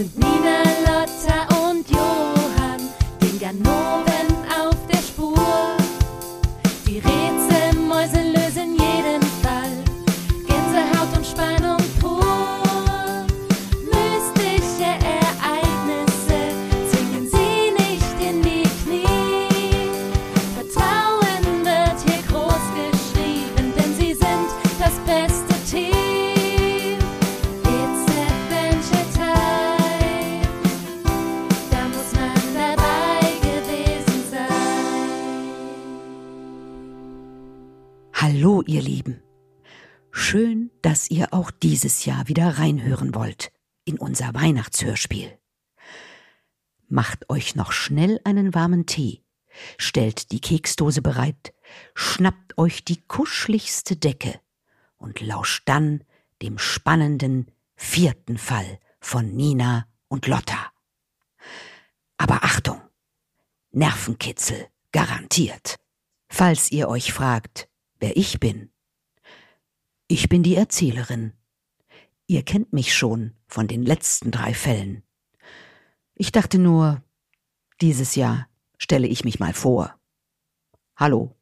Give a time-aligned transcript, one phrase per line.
[0.00, 2.80] sind Nina, Lotta und Johann,
[3.20, 4.09] den Ganoven
[38.70, 39.20] ihr Lieben.
[40.12, 43.50] Schön, dass ihr auch dieses Jahr wieder reinhören wollt
[43.84, 45.36] in unser Weihnachtshörspiel.
[46.88, 49.24] Macht euch noch schnell einen warmen Tee,
[49.76, 51.52] stellt die Keksdose bereit,
[51.94, 54.40] schnappt euch die kuscheligste Decke
[54.98, 56.04] und lauscht dann
[56.40, 60.70] dem spannenden vierten Fall von Nina und Lotta.
[62.18, 62.80] Aber Achtung!
[63.72, 65.76] Nervenkitzel garantiert.
[66.28, 67.69] Falls ihr euch fragt,
[68.00, 68.70] wer ich bin.
[70.08, 71.34] Ich bin die Erzählerin.
[72.26, 75.04] Ihr kennt mich schon von den letzten drei Fällen.
[76.14, 77.02] Ich dachte nur,
[77.80, 78.48] dieses Jahr
[78.78, 79.94] stelle ich mich mal vor.
[80.96, 81.36] Hallo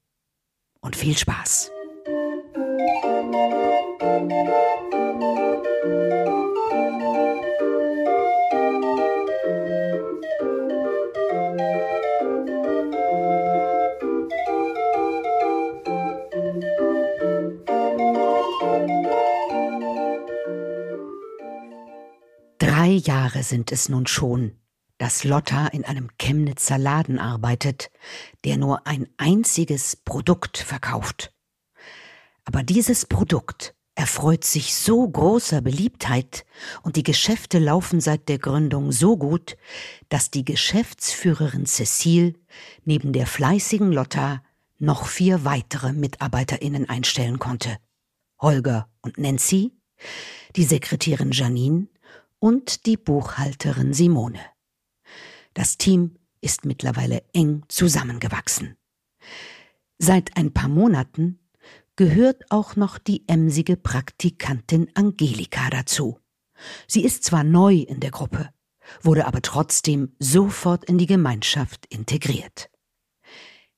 [0.80, 1.70] und viel Spaß.
[22.78, 24.52] Drei Jahre sind es nun schon,
[24.98, 27.90] dass Lotta in einem Chemnitzer Laden arbeitet,
[28.44, 31.34] der nur ein einziges Produkt verkauft.
[32.44, 36.46] Aber dieses Produkt erfreut sich so großer Beliebtheit
[36.84, 39.56] und die Geschäfte laufen seit der Gründung so gut,
[40.08, 42.34] dass die Geschäftsführerin Cecile
[42.84, 44.40] neben der fleißigen Lotta
[44.78, 47.78] noch vier weitere Mitarbeiterinnen einstellen konnte.
[48.40, 49.72] Holger und Nancy,
[50.54, 51.88] die Sekretärin Janine
[52.38, 54.40] und die Buchhalterin Simone.
[55.54, 58.76] Das Team ist mittlerweile eng zusammengewachsen.
[59.98, 61.40] Seit ein paar Monaten
[61.96, 66.20] gehört auch noch die emsige Praktikantin Angelika dazu.
[66.86, 68.50] Sie ist zwar neu in der Gruppe,
[69.02, 72.70] wurde aber trotzdem sofort in die Gemeinschaft integriert.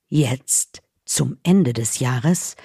[0.09, 2.57] Jetzt, zum Ende des Jahres,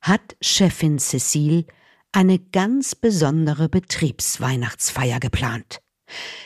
[0.00, 1.66] hat Chefin Cecile
[2.12, 5.80] eine ganz besondere Betriebsweihnachtsfeier geplant.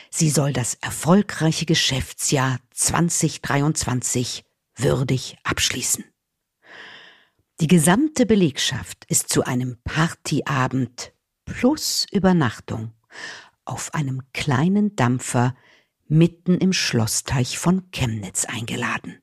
[0.09, 4.45] Sie soll das erfolgreiche Geschäftsjahr 2023
[4.75, 6.05] würdig abschließen.
[7.59, 11.11] Die gesamte Belegschaft ist zu einem Partyabend
[11.45, 12.93] plus Übernachtung
[13.65, 15.55] auf einem kleinen Dampfer
[16.07, 19.19] mitten im Schlossteich von Chemnitz eingeladen.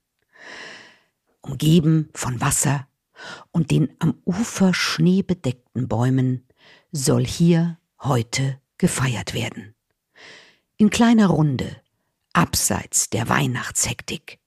[1.40, 2.88] Umgeben von Wasser
[3.52, 6.46] und den am Ufer schneebedeckten Bäumen
[6.92, 9.74] soll hier heute gefeiert werden.
[10.76, 11.80] In kleiner Runde,
[12.32, 14.38] abseits der Weihnachtshektik.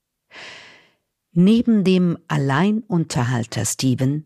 [1.32, 4.26] Neben dem Alleinunterhalter Steven,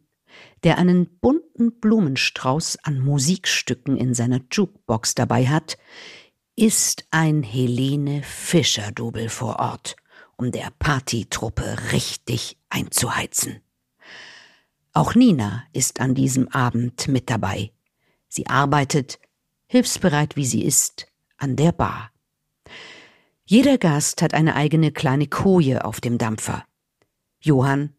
[0.64, 5.78] der einen bunten Blumenstrauß an Musikstücken in seiner Jukebox dabei hat,
[6.56, 9.96] ist ein Helene Fischer-Double vor Ort,
[10.38, 13.62] um der Partytruppe richtig einzuheizen.
[14.94, 17.72] Auch Nina ist an diesem Abend mit dabei.
[18.28, 19.20] Sie arbeitet,
[19.68, 21.08] hilfsbereit wie sie ist,
[21.38, 22.12] an der Bar.
[23.46, 26.66] Jeder Gast hat eine eigene kleine Koje auf dem Dampfer.
[27.40, 27.94] Johann,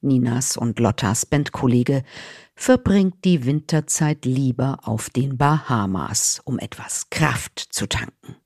[0.00, 2.04] Ninas und Lottas Bandkollege,
[2.54, 8.36] verbringt die Winterzeit lieber auf den Bahamas, um etwas Kraft zu tanken.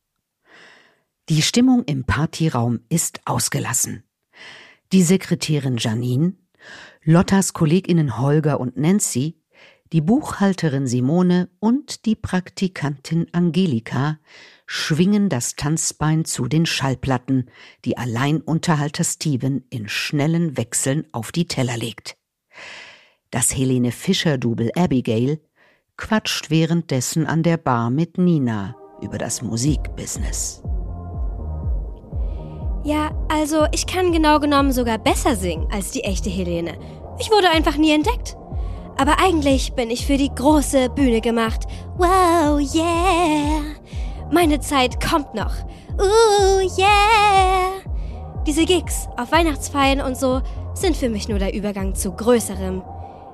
[1.29, 4.05] Die Stimmung im Partyraum ist ausgelassen.
[4.93, 6.35] Die Sekretärin Janine,
[7.03, 9.41] Lottas Kolleginnen Holger und Nancy,
[9.91, 14.19] die Buchhalterin Simone und die Praktikantin Angelika
[14.67, 17.49] schwingen das Tanzbein zu den Schallplatten,
[17.87, 22.19] die Alleinunterhalter Steven in schnellen Wechseln auf die Teller legt.
[23.31, 25.41] Das Helene Fischer-Double Abigail
[25.97, 30.63] quatscht währenddessen an der Bar mit Nina über das Musikbusiness.
[32.83, 36.79] Ja, also ich kann genau genommen sogar besser singen als die echte Helene.
[37.19, 38.37] Ich wurde einfach nie entdeckt.
[38.97, 41.65] Aber eigentlich bin ich für die große Bühne gemacht.
[41.97, 43.63] Wow, yeah.
[44.31, 45.55] Meine Zeit kommt noch.
[45.99, 47.71] Ooh, yeah.
[48.47, 50.41] Diese Gigs auf Weihnachtsfeiern und so
[50.75, 52.83] sind für mich nur der Übergang zu größerem.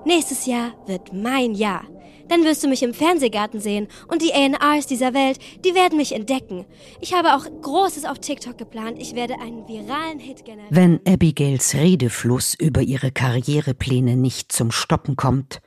[0.04, 1.82] Nächstes Jahr wird mein Jahr.
[2.28, 6.12] Dann wirst du mich im Fernsehgarten sehen und die A&Rs dieser Welt, die werden mich
[6.12, 6.66] entdecken.
[7.00, 8.98] Ich habe auch Großes auf TikTok geplant.
[9.00, 10.74] Ich werde einen viralen Hit generieren.
[10.74, 15.60] Wenn Abigails Redefluss über ihre Karrierepläne nicht zum Stoppen kommt,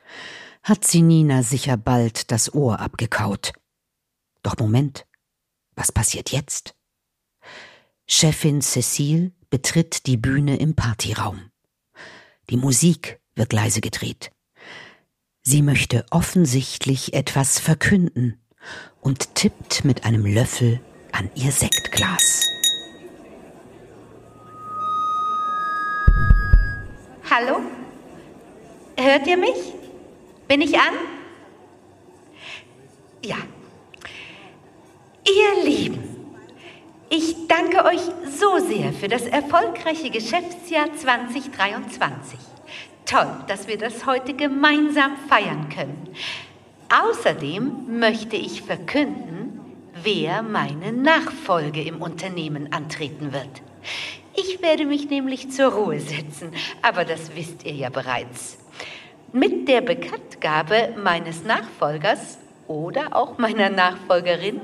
[0.62, 3.52] hat sie Nina sicher bald das Ohr abgekaut.
[4.42, 5.06] Doch Moment,
[5.74, 6.74] was passiert jetzt?
[8.06, 11.50] Chefin Cecile betritt die Bühne im Partyraum.
[12.50, 14.30] Die Musik wird leise gedreht.
[15.42, 18.38] Sie möchte offensichtlich etwas verkünden
[19.00, 20.80] und tippt mit einem Löffel
[21.12, 22.46] an ihr Sektglas.
[27.30, 27.60] Hallo?
[28.98, 29.56] Hört ihr mich?
[30.46, 30.92] Bin ich an?
[33.24, 33.36] Ja.
[35.24, 36.02] Ihr Lieben,
[37.08, 38.02] ich danke euch
[38.38, 42.38] so sehr für das erfolgreiche Geschäftsjahr 2023.
[43.10, 46.14] Toll, dass wir das heute gemeinsam feiern können.
[46.90, 49.58] Außerdem möchte ich verkünden,
[50.00, 53.62] wer meine Nachfolge im Unternehmen antreten wird.
[54.36, 56.52] Ich werde mich nämlich zur Ruhe setzen,
[56.82, 58.58] aber das wisst ihr ja bereits.
[59.32, 64.60] Mit der Bekanntgabe meines Nachfolgers oder auch meiner Nachfolgerin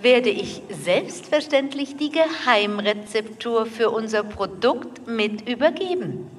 [0.00, 6.30] werde ich selbstverständlich die Geheimrezeptur für unser Produkt mit übergeben.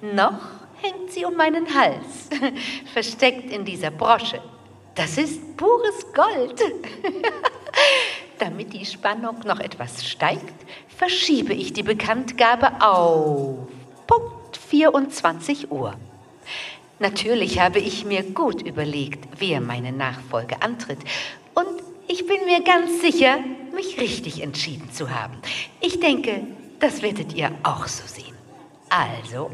[0.00, 0.38] Noch
[0.82, 2.28] hängt sie um meinen Hals,
[2.92, 4.40] versteckt in dieser Brosche.
[4.94, 6.60] Das ist pures Gold.
[8.38, 10.54] Damit die Spannung noch etwas steigt,
[10.88, 13.68] verschiebe ich die Bekanntgabe auf
[14.06, 15.94] Punkt 24 Uhr.
[16.98, 20.98] Natürlich habe ich mir gut überlegt, wer meine Nachfolge antritt.
[21.54, 23.38] Und ich bin mir ganz sicher,
[23.74, 25.34] mich richtig entschieden zu haben.
[25.80, 26.46] Ich denke,
[26.80, 28.34] das werdet ihr auch so sehen.
[28.88, 29.50] Also,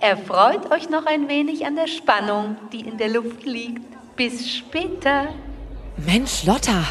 [0.00, 3.82] erfreut euch noch ein wenig an der Spannung, die in der Luft liegt.
[4.16, 5.26] Bis später.
[5.96, 6.84] Mensch, Lotta,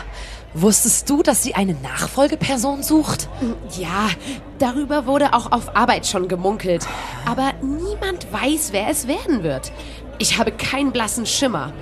[0.54, 3.28] wusstest du, dass sie eine Nachfolgeperson sucht?
[3.78, 4.10] Ja,
[4.60, 6.86] darüber wurde auch auf Arbeit schon gemunkelt.
[7.26, 9.72] Aber niemand weiß, wer es werden wird.
[10.20, 11.74] Ich habe keinen blassen Schimmer.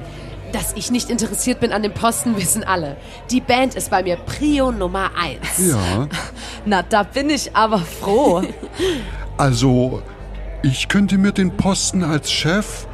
[0.53, 2.95] Dass ich nicht interessiert bin an dem Posten, wissen alle.
[3.31, 5.69] Die Band ist bei mir Prio Nummer eins.
[5.69, 6.07] Ja,
[6.65, 8.43] Na, da bin ich aber froh.
[9.37, 10.01] also
[10.63, 12.87] ich könnte mir den Posten als Chef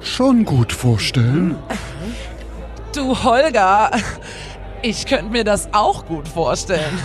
[0.00, 1.56] schon gut vorstellen.
[2.94, 3.90] Du Holger,
[4.84, 6.98] ich könnte mir das auch gut vorstellen.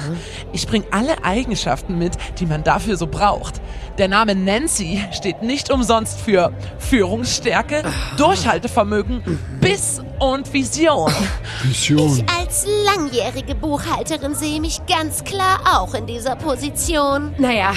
[0.52, 3.62] Ich bringe alle Eigenschaften mit, die man dafür so braucht.
[3.98, 7.84] Der Name Nancy steht nicht umsonst für Führungsstärke,
[8.18, 11.12] Durchhaltevermögen, Biss und Vision.
[11.64, 12.26] Vision.
[12.38, 17.34] Als langjährige Buchhalterin sehe mich ganz klar auch in dieser Position.
[17.38, 17.74] Naja,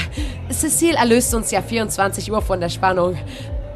[0.50, 3.16] Cecile erlöst uns ja 24 Uhr von der Spannung.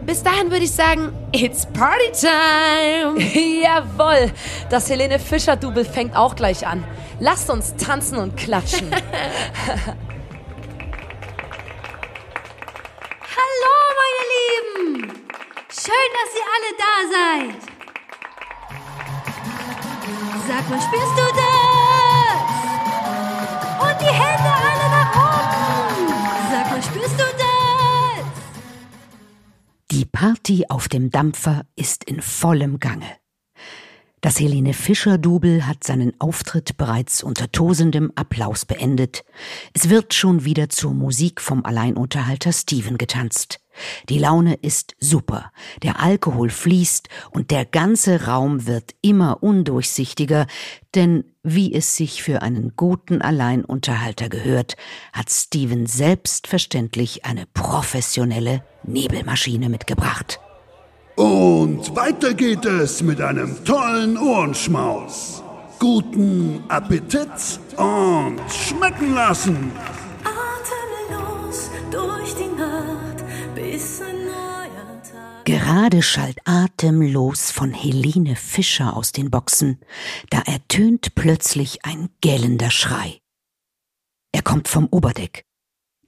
[0.06, 3.18] Bis dahin würde ich sagen, it's Party time.
[3.62, 4.30] Jawohl,
[4.70, 6.84] das Helene Fischer-Double fängt auch gleich an.
[7.18, 8.88] Lasst uns tanzen und klatschen.
[8.92, 9.02] Hallo,
[13.98, 14.22] meine
[15.02, 15.12] Lieben!
[15.70, 17.60] Schön, dass ihr alle da seid.
[20.46, 22.46] Sag mal, spürst du das?
[23.82, 24.75] Und die Hände alle
[29.92, 33.06] Die Party auf dem Dampfer ist in vollem Gange.
[34.20, 39.24] Das Helene Fischer-Double hat seinen Auftritt bereits unter tosendem Applaus beendet.
[39.74, 43.60] Es wird schon wieder zur Musik vom Alleinunterhalter Steven getanzt.
[44.08, 45.52] Die Laune ist super,
[45.84, 50.48] der Alkohol fließt und der ganze Raum wird immer undurchsichtiger,
[50.96, 54.76] denn wie es sich für einen guten Alleinunterhalter gehört,
[55.12, 60.40] hat Steven selbstverständlich eine professionelle Nebelmaschine mitgebracht.
[61.16, 65.42] Und weiter geht es mit einem tollen Ohrenschmaus.
[65.78, 67.30] Guten Appetit
[67.76, 69.72] und schmecken lassen.
[70.24, 73.24] Atemlos durch die Nacht,
[73.54, 75.44] bis ein neuer Tag.
[75.44, 79.80] Gerade schallt atemlos von Helene Fischer aus den Boxen.
[80.30, 83.20] Da ertönt plötzlich ein gellender Schrei.
[84.32, 85.46] Er kommt vom Oberdeck.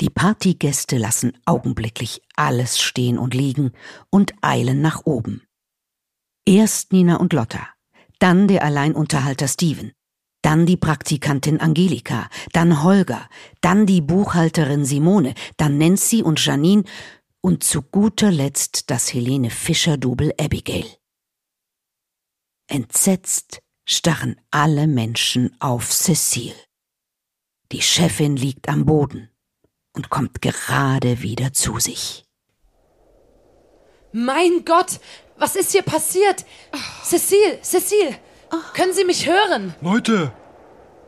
[0.00, 3.72] Die Partygäste lassen augenblicklich alles stehen und liegen
[4.10, 5.42] und eilen nach oben.
[6.46, 7.68] Erst Nina und Lotta,
[8.20, 9.92] dann der Alleinunterhalter Steven,
[10.42, 13.28] dann die Praktikantin Angelika, dann Holger,
[13.60, 16.84] dann die Buchhalterin Simone, dann Nancy und Janine
[17.40, 20.86] und zu guter Letzt das Helene Fischer-Double Abigail.
[22.68, 26.54] Entsetzt starren alle Menschen auf Cecile.
[27.72, 29.28] Die Chefin liegt am Boden
[29.98, 32.24] und kommt gerade wieder zu sich.
[34.12, 35.00] Mein Gott,
[35.36, 36.46] was ist hier passiert?
[37.02, 38.16] Cecile, Cecile,
[38.74, 39.74] können Sie mich hören?
[39.80, 40.32] Leute,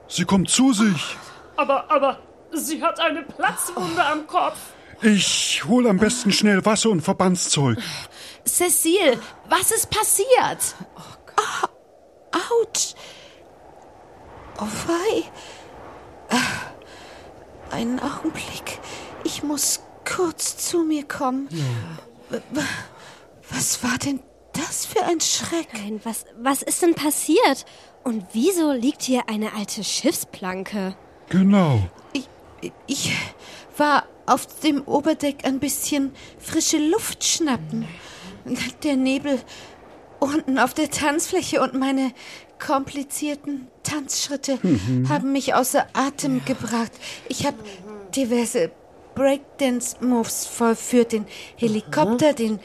[0.08, 1.16] sie kommt zu sich.
[1.56, 2.18] Aber, aber,
[2.52, 4.58] sie hat eine Platzwunde am Kopf.
[5.02, 7.78] Ich hol am besten schnell Wasser und Verbandszeug.
[8.44, 10.74] Cecile, was ist passiert?
[12.32, 12.94] Autsch!
[14.58, 15.22] Oh wei!
[17.70, 18.78] Einen Augenblick.
[19.24, 21.48] Ich muss kurz zu mir kommen.
[22.30, 22.40] W-
[23.50, 24.20] Was war denn
[24.52, 25.68] das für ein Schreck?
[25.74, 27.64] Nein, was, was ist denn passiert?
[28.02, 30.96] Und wieso liegt hier eine alte Schiffsplanke?
[31.28, 31.80] Genau.
[32.12, 32.28] Ich,
[32.86, 33.12] ich
[33.76, 37.86] war auf dem Oberdeck ein bisschen frische Luft schnappen.
[38.82, 39.40] Der Nebel
[40.18, 42.12] unten auf der Tanzfläche und meine
[42.60, 44.58] komplizierten Tanzschritte
[45.08, 46.92] haben mich außer Atem gebracht.
[47.28, 47.56] Ich habe
[48.14, 48.70] diverse
[49.14, 51.12] Breakdance-Moves vollführt.
[51.12, 51.26] Den
[51.56, 52.60] Helikopter, den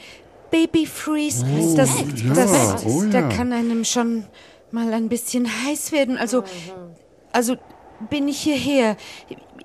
[0.50, 1.44] Baby Freeze.
[1.76, 3.28] das, ja, das, oh Da ja.
[3.28, 4.24] kann einem schon
[4.70, 6.18] mal ein bisschen heiß werden.
[6.18, 6.44] Also,
[7.32, 7.56] also
[8.10, 8.96] bin ich hierher.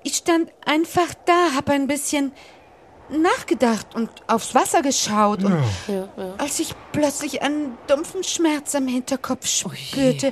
[0.02, 2.32] Ich stand einfach da, habe ein bisschen
[3.20, 5.42] nachgedacht und aufs Wasser geschaut.
[5.44, 5.52] Und
[6.38, 10.30] als ich plötzlich einen dumpfen Schmerz am Hinterkopf spürte,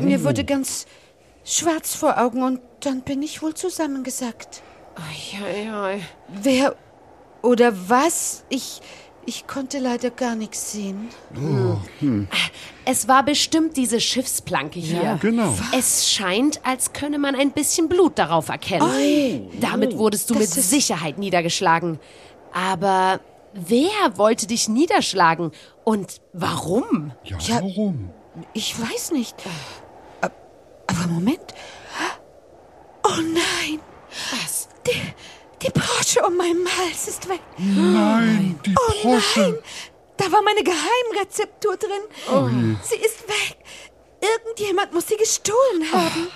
[0.00, 0.86] mir wurde ganz
[1.44, 4.62] schwarz vor Augen und dann bin ich wohl zusammengesackt.
[6.28, 6.76] Wer
[7.42, 8.44] oder was?
[8.50, 8.80] Ich,
[9.26, 11.08] ich konnte leider gar nichts sehen.
[12.84, 15.18] Es war bestimmt diese Schiffsplanke hier.
[15.20, 15.54] Genau.
[15.76, 19.48] Es scheint, als könne man ein bisschen Blut darauf erkennen.
[19.60, 22.00] Damit wurdest du Oh, Das mit Sicherheit niedergeschlagen.
[22.52, 23.20] Aber
[23.54, 25.52] wer wollte dich niederschlagen?
[25.84, 27.12] Und warum?
[27.24, 27.54] Ja, Ja.
[27.62, 28.10] warum?
[28.54, 29.36] Ich weiß nicht.
[30.20, 31.40] Aber Moment.
[33.04, 33.80] Oh nein.
[34.32, 34.68] Was?
[34.86, 35.00] Die,
[35.62, 37.40] die Brosche um meinen Hals ist weg.
[37.58, 39.40] Nein, die Oh Brosche.
[39.40, 39.54] nein.
[40.16, 42.76] Da war meine Geheimrezeptur drin.
[42.82, 43.56] Sie ist weg.
[44.20, 46.28] Irgendjemand muss sie gestohlen haben.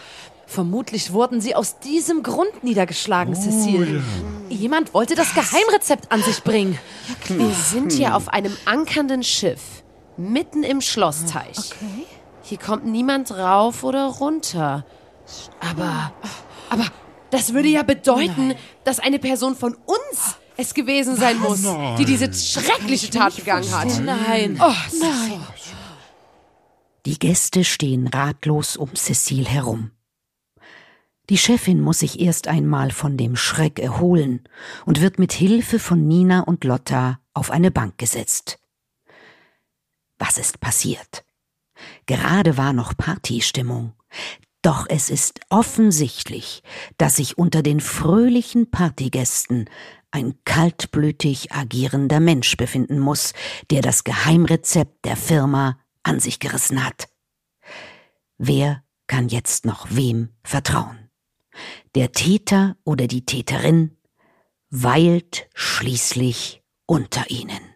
[0.46, 4.02] Vermutlich wurden sie aus diesem Grund niedergeschlagen, Oh, Cecile.
[4.48, 6.78] Jemand wollte das Geheimrezept an sich bringen.
[7.28, 9.60] Wir sind hier auf einem ankernden Schiff,
[10.16, 11.56] mitten im Schlossteich.
[11.58, 12.06] Okay.
[12.42, 14.84] Hier kommt niemand rauf oder runter.
[15.60, 16.12] Aber,
[16.70, 16.86] aber
[17.30, 18.54] das würde ja bedeuten,
[18.84, 21.62] dass eine Person von uns es gewesen sein muss,
[21.98, 23.88] die diese schreckliche Tat begangen hat.
[24.02, 24.58] Nein.
[24.60, 25.46] Oh, Nein.
[27.04, 29.92] Die Gäste stehen ratlos um Cecile herum.
[31.28, 34.48] Die Chefin muss sich erst einmal von dem Schreck erholen
[34.86, 38.58] und wird mit Hilfe von Nina und Lotta auf eine Bank gesetzt.
[40.18, 41.24] Was ist passiert?
[42.06, 43.92] Gerade war noch Partystimmung.
[44.66, 46.64] Doch es ist offensichtlich,
[46.98, 49.70] dass sich unter den fröhlichen Partygästen
[50.10, 53.32] ein kaltblütig agierender Mensch befinden muss,
[53.70, 57.08] der das Geheimrezept der Firma an sich gerissen hat.
[58.38, 61.10] Wer kann jetzt noch wem vertrauen?
[61.94, 63.96] Der Täter oder die Täterin
[64.70, 67.75] weilt schließlich unter ihnen.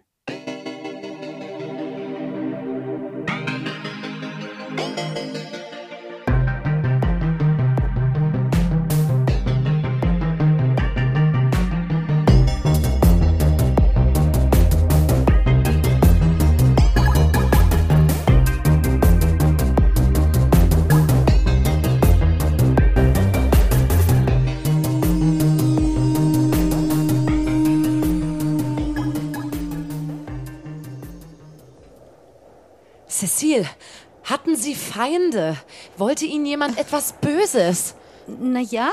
[34.93, 35.57] Feinde?
[35.97, 37.95] Wollte Ihnen jemand etwas Böses?
[38.27, 38.91] Na ja,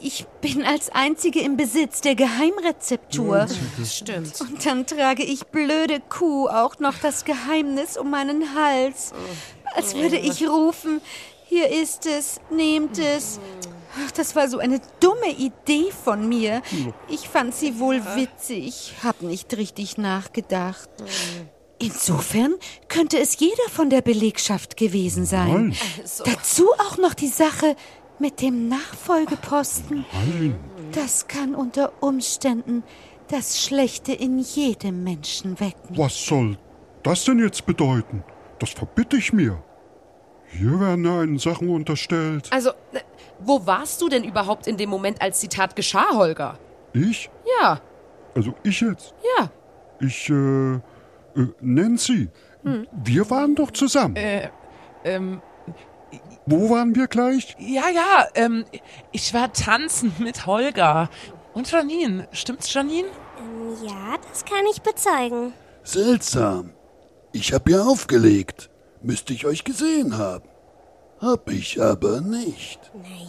[0.00, 3.46] ich bin als Einzige im Besitz der Geheimrezeptur.
[3.84, 4.40] Stimmt.
[4.40, 9.12] Und dann trage ich blöde Kuh auch noch das Geheimnis um meinen Hals.
[9.74, 11.00] Als würde ich rufen,
[11.46, 13.40] hier ist es, nehmt es.
[14.04, 16.60] Ach, das war so eine dumme Idee von mir.
[17.08, 20.90] Ich fand sie wohl witzig, hab nicht richtig nachgedacht.
[21.78, 22.54] Insofern
[22.88, 25.74] könnte es jeder von der Belegschaft gewesen sein.
[26.24, 27.76] Dazu auch noch die Sache
[28.18, 30.04] mit dem Nachfolgeposten.
[30.92, 32.82] Das kann unter Umständen
[33.28, 35.96] das Schlechte in jedem Menschen wecken.
[35.98, 36.56] Was soll
[37.02, 38.24] das denn jetzt bedeuten?
[38.58, 39.62] Das verbitte ich mir.
[40.48, 42.48] Hier werden ja einen Sachen unterstellt.
[42.52, 43.00] Also, äh,
[43.40, 46.58] wo warst du denn überhaupt in dem Moment, als die Tat geschah, Holger?
[46.94, 47.28] Ich?
[47.60, 47.80] Ja,
[48.34, 49.12] Also ich jetzt?
[49.38, 49.50] ja.
[50.00, 50.78] Ich, äh,
[51.36, 52.28] äh Nancy.
[52.92, 54.16] Wir waren doch zusammen.
[55.04, 55.40] Ähm,
[56.46, 57.54] Wo waren wir gleich?
[57.60, 58.64] ja, ja, ähm,
[59.12, 61.08] ich war tanzen mit Holger.
[61.54, 62.28] Und Janine.
[62.32, 63.08] Stimmt's, Janine?
[63.84, 65.52] Ja, das kann ich bezeugen.
[65.84, 66.72] Seltsam.
[67.32, 68.68] Ich hab ja aufgelegt.
[69.02, 70.48] Müsste ich euch gesehen haben.
[71.20, 72.78] Hab ich aber nicht.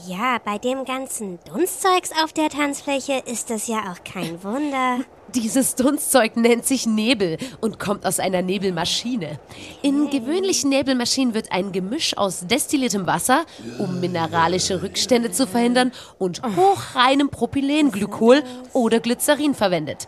[0.07, 4.99] Ja, bei dem ganzen Dunstzeugs auf der Tanzfläche ist das ja auch kein Wunder.
[5.35, 9.39] Dieses Dunstzeug nennt sich Nebel und kommt aus einer Nebelmaschine.
[9.81, 13.45] In gewöhnlichen Nebelmaschinen wird ein Gemisch aus destilliertem Wasser,
[13.77, 20.07] um mineralische Rückstände zu verhindern, und hochreinem Propylenglykol oder Glycerin verwendet.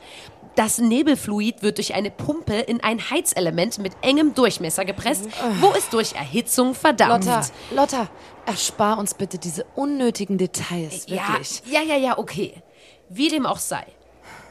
[0.60, 5.30] Das Nebelfluid wird durch eine Pumpe in ein Heizelement mit engem Durchmesser gepresst,
[5.62, 7.30] wo es durch Erhitzung verdampft.
[7.72, 8.10] Lotta, Lotta,
[8.46, 11.64] erspar uns bitte diese unnötigen Details, Ja, wirklich.
[11.72, 12.62] ja, ja, ja, okay.
[13.08, 13.86] Wie dem auch sei.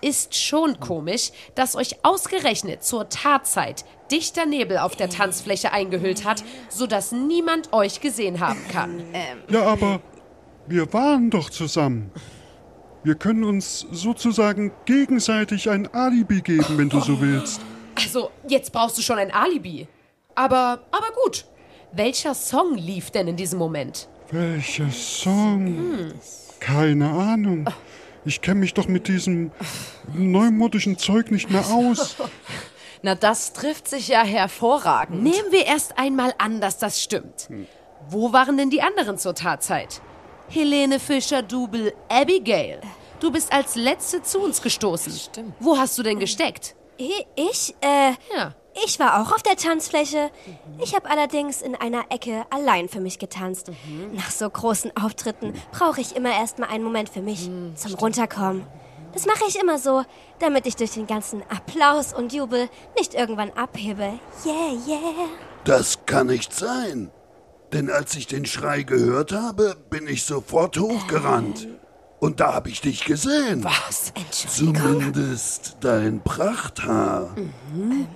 [0.00, 6.43] Ist schon komisch, dass euch ausgerechnet zur Tatzeit dichter Nebel auf der Tanzfläche eingehüllt hat,
[6.71, 9.05] sodass niemand euch gesehen haben kann.
[9.50, 10.00] Ja, aber
[10.67, 12.11] wir waren doch zusammen.
[13.05, 17.61] Wir können uns sozusagen gegenseitig ein Alibi geben, wenn du so willst.
[17.95, 19.87] Also, jetzt brauchst du schon ein Alibi.
[20.35, 21.47] Aber, aber gut.
[21.93, 24.09] Welcher Song lief denn in diesem Moment?
[24.31, 26.12] Welcher Song?
[26.61, 27.67] Keine Ahnung.
[28.25, 29.52] Ich kenne mich doch mit diesem
[30.12, 32.17] neumodischen Zeug nicht mehr aus.
[33.02, 35.23] Na, das trifft sich ja hervorragend.
[35.23, 37.49] Nehmen wir erst einmal an, dass das stimmt.
[38.11, 40.02] Wo waren denn die anderen zur Tatzeit?
[40.50, 42.81] Helene Fischer-Dubel, Abigail.
[43.21, 45.12] Du bist als Letzte zu uns gestoßen.
[45.12, 45.55] Stimmt.
[45.61, 46.75] Wo hast du denn gesteckt?
[46.97, 48.55] Ich, äh, Ja.
[48.85, 50.31] ich war auch auf der Tanzfläche.
[50.83, 53.71] Ich habe allerdings in einer Ecke allein für mich getanzt.
[54.12, 58.67] Nach so großen Auftritten brauche ich immer erstmal einen Moment für mich zum Runterkommen.
[59.12, 60.02] Das mache ich immer so,
[60.38, 64.19] damit ich durch den ganzen Applaus und Jubel nicht irgendwann abhebe.
[64.45, 65.28] Yeah, yeah.
[65.64, 67.11] Das kann nicht sein.
[67.73, 71.69] Denn als ich den Schrei gehört habe, bin ich sofort hochgerannt.
[72.21, 73.63] Und da habe ich dich gesehen.
[73.63, 74.13] Was?
[74.31, 77.37] Zumindest dein Prachthaar.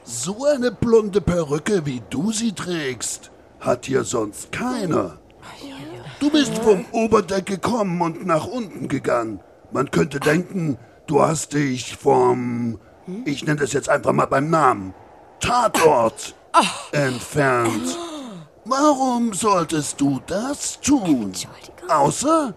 [0.05, 3.31] So eine blonde Perücke, wie du sie trägst,
[3.61, 5.19] hat hier sonst keiner.
[6.19, 9.41] Du bist vom Oberdeck gekommen und nach unten gegangen.
[9.71, 12.79] Man könnte denken, du hast dich vom,
[13.25, 14.95] ich nenne das jetzt einfach mal beim Namen,
[15.41, 16.35] Tatort
[16.93, 17.99] entfernt.
[18.65, 21.33] Warum solltest du das tun?
[21.89, 22.55] Außer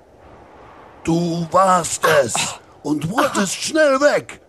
[1.04, 2.36] du warst es
[2.84, 4.40] und wolltest schnell weg.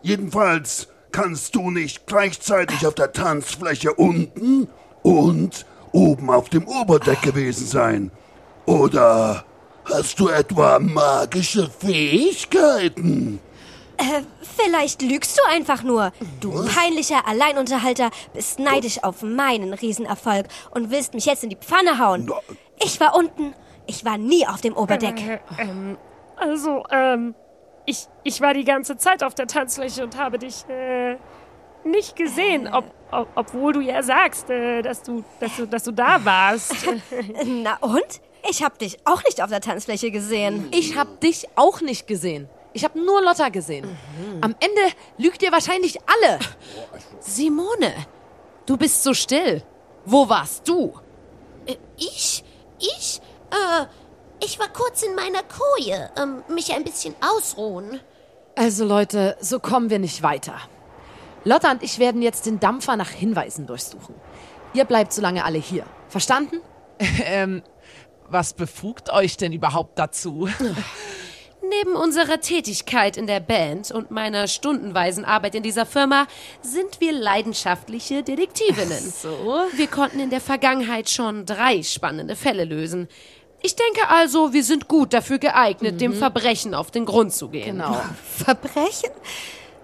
[0.00, 4.68] Jedenfalls kannst du nicht gleichzeitig auf der Tanzfläche unten
[5.02, 8.10] und oben auf dem Oberdeck gewesen sein.
[8.64, 9.44] Oder
[9.84, 13.38] hast du etwa magische Fähigkeiten?
[14.02, 14.22] Äh,
[14.56, 16.12] vielleicht lügst du einfach nur.
[16.40, 21.98] Du peinlicher Alleinunterhalter bist neidisch auf meinen Riesenerfolg und willst mich jetzt in die Pfanne
[21.98, 22.30] hauen.
[22.82, 23.54] Ich war unten.
[23.86, 25.20] Ich war nie auf dem Oberdeck.
[25.20, 25.96] Äh, ähm,
[26.36, 27.34] also, ähm,
[27.86, 31.16] ich, ich war die ganze Zeit auf der Tanzfläche und habe dich, äh,
[31.84, 35.92] nicht gesehen, ob, ob, obwohl du ja sagst, äh, dass du, dass du, dass du
[35.92, 36.74] da warst.
[37.44, 38.20] Na und?
[38.48, 40.68] Ich hab dich auch nicht auf der Tanzfläche gesehen.
[40.72, 42.48] Ich hab dich auch nicht gesehen.
[42.72, 43.86] Ich hab nur Lotta gesehen.
[44.40, 46.38] Am Ende lügt ihr wahrscheinlich alle.
[47.20, 47.92] Simone,
[48.66, 49.62] du bist so still.
[50.04, 50.94] Wo warst du?
[51.66, 52.44] Äh, ich?
[52.78, 53.20] Ich?
[53.50, 53.86] Äh,
[54.44, 58.00] ich war kurz in meiner Koje, ähm, mich ein bisschen ausruhen.
[58.56, 60.56] Also Leute, so kommen wir nicht weiter.
[61.44, 64.14] Lotta und ich werden jetzt den Dampfer nach Hinweisen durchsuchen.
[64.74, 65.84] Ihr bleibt so lange alle hier.
[66.08, 66.60] Verstanden?
[67.24, 67.62] Ähm,
[68.28, 70.48] was befugt euch denn überhaupt dazu?
[71.78, 76.26] Neben unserer Tätigkeit in der Band und meiner stundenweisen Arbeit in dieser Firma
[76.60, 79.12] sind wir leidenschaftliche Detektivinnen.
[79.22, 79.62] So.
[79.74, 83.08] Wir konnten in der Vergangenheit schon drei spannende Fälle lösen.
[83.62, 87.76] Ich denke also, wir sind gut dafür geeignet, dem Verbrechen auf den Grund zu gehen.
[87.76, 88.00] Genau.
[88.36, 89.10] Verbrechen?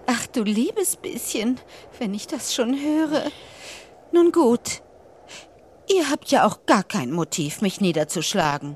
[0.07, 1.59] Ach du liebes bisschen,
[1.99, 3.31] wenn ich das schon höre.
[4.11, 4.81] Nun gut.
[5.87, 8.75] Ihr habt ja auch gar kein Motiv, mich niederzuschlagen.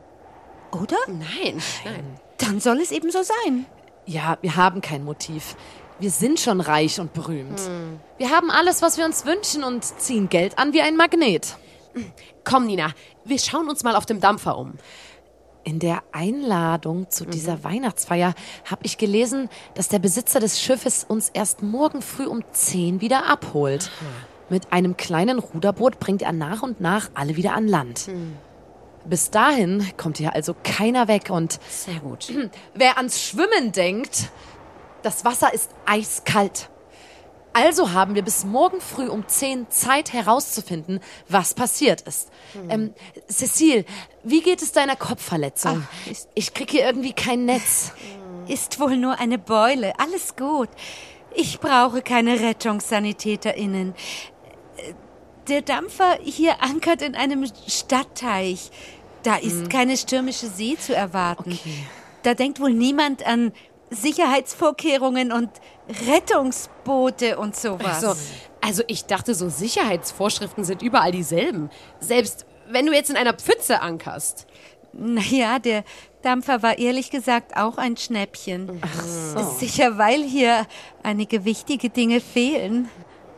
[0.71, 0.97] Oder?
[1.07, 2.19] Nein, nein.
[2.37, 3.65] Dann soll es eben so sein.
[4.05, 5.55] Ja, wir haben kein Motiv.
[5.99, 7.61] Wir sind schon reich und berühmt.
[8.17, 11.55] Wir haben alles, was wir uns wünschen und ziehen Geld an wie ein Magnet.
[12.43, 12.91] Komm, Nina,
[13.23, 14.73] wir schauen uns mal auf dem Dampfer um.
[15.63, 18.33] In der Einladung zu dieser Weihnachtsfeier
[18.69, 23.29] habe ich gelesen, dass der Besitzer des Schiffes uns erst morgen früh um 10 wieder
[23.29, 23.89] abholt.
[24.49, 28.09] Mit einem kleinen Ruderboot bringt er nach und nach alle wieder an Land.
[29.05, 32.31] Bis dahin kommt hier also keiner weg und Sehr gut.
[32.73, 34.29] wer ans Schwimmen denkt,
[35.01, 36.69] das Wasser ist eiskalt.
[37.55, 42.29] Also haben wir bis morgen früh um 10 Zeit herauszufinden, was passiert ist.
[42.67, 42.95] Ähm,
[43.29, 43.85] Cecile,
[44.23, 45.87] wie geht es deiner Kopfverletzung?
[46.33, 47.91] ich krieg hier irgendwie kein Netz.
[48.47, 49.93] Ist wohl nur eine Beule.
[49.99, 50.69] Alles gut.
[51.35, 53.93] Ich brauche keine RettungssanitäterInnen.
[55.47, 58.71] Der Dampfer hier ankert in einem Stadtteich.
[59.23, 61.57] Da ist keine stürmische See zu erwarten.
[62.23, 63.51] Da denkt wohl niemand an
[63.89, 65.49] Sicherheitsvorkehrungen und
[66.07, 68.03] Rettungsboote und sowas.
[68.03, 68.19] Also,
[68.61, 71.69] also ich dachte, so Sicherheitsvorschriften sind überall dieselben.
[71.99, 74.47] Selbst wenn du jetzt in einer Pfütze ankerst.
[74.93, 75.83] Naja, der
[76.21, 78.81] Dampfer war ehrlich gesagt auch ein Schnäppchen.
[79.57, 80.65] Sicher, weil hier
[81.01, 82.89] einige wichtige Dinge fehlen.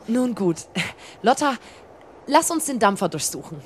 [0.07, 0.57] Nun gut.
[1.23, 1.55] Lotta,
[2.27, 3.61] lass uns den Dampfer durchsuchen.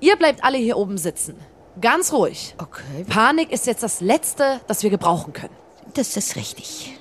[0.00, 1.36] Ihr bleibt alle hier oben sitzen.
[1.80, 2.54] Ganz ruhig.
[2.58, 5.54] Okay, Panik ist jetzt das Letzte, das wir gebrauchen können.
[5.94, 6.97] das ist richtig.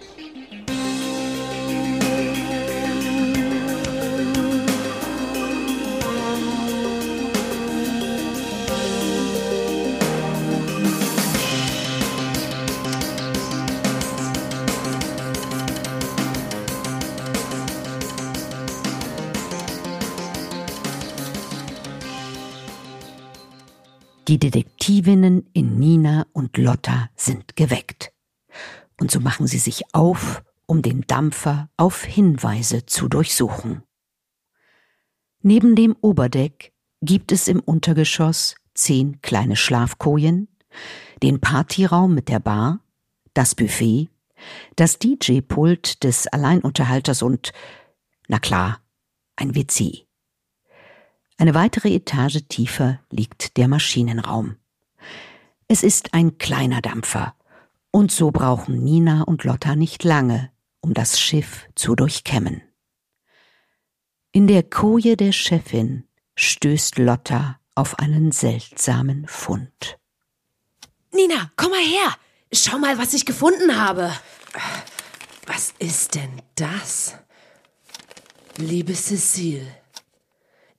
[24.28, 28.12] Die Detektivinnen in Nina und Lotta sind geweckt.
[29.00, 33.84] Und so machen sie sich auf, um den Dampfer auf Hinweise zu durchsuchen.
[35.42, 40.50] Neben dem Oberdeck gibt es im Untergeschoss zehn kleine Schlafkojen,
[41.24, 42.82] den Partyraum mit der Bar,
[43.34, 44.10] das Buffet,
[44.76, 47.54] das DJ-Pult des Alleinunterhalters und,
[48.28, 48.82] na klar,
[49.38, 50.07] ein WC.
[51.38, 54.58] Eine weitere Etage tiefer liegt der Maschinenraum.
[55.68, 57.36] Es ist ein kleiner Dampfer,
[57.92, 62.62] und so brauchen Nina und Lotta nicht lange, um das Schiff zu durchkämmen.
[64.32, 70.00] In der Koje der Chefin stößt Lotta auf einen seltsamen Fund.
[71.14, 72.16] Nina, komm mal her.
[72.52, 74.12] Schau mal, was ich gefunden habe.
[75.46, 77.16] Was ist denn das?
[78.58, 79.66] Liebe Cecile,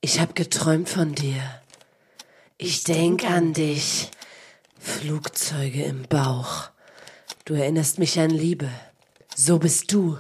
[0.01, 1.43] ich habe geträumt von dir.
[2.57, 4.11] Ich denk an dich.
[4.79, 6.71] Flugzeuge im Bauch.
[7.45, 8.71] Du erinnerst mich an Liebe.
[9.35, 10.19] So bist du.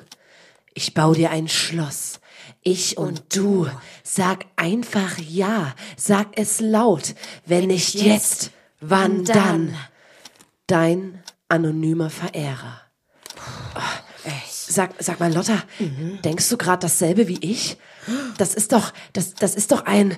[0.75, 2.21] Ich bau dir ein Schloss.
[2.63, 3.69] Ich und du.
[4.03, 5.75] Sag einfach ja.
[5.97, 7.15] Sag es laut.
[7.47, 9.77] Wenn nicht jetzt, wann dann?
[10.67, 12.83] Dein anonymer Verehrer.
[14.79, 15.61] Sag, sag mal, Lotta,
[16.25, 17.79] denkst du gerade dasselbe wie ich?
[18.37, 20.17] Das ist doch, das, das ist doch ein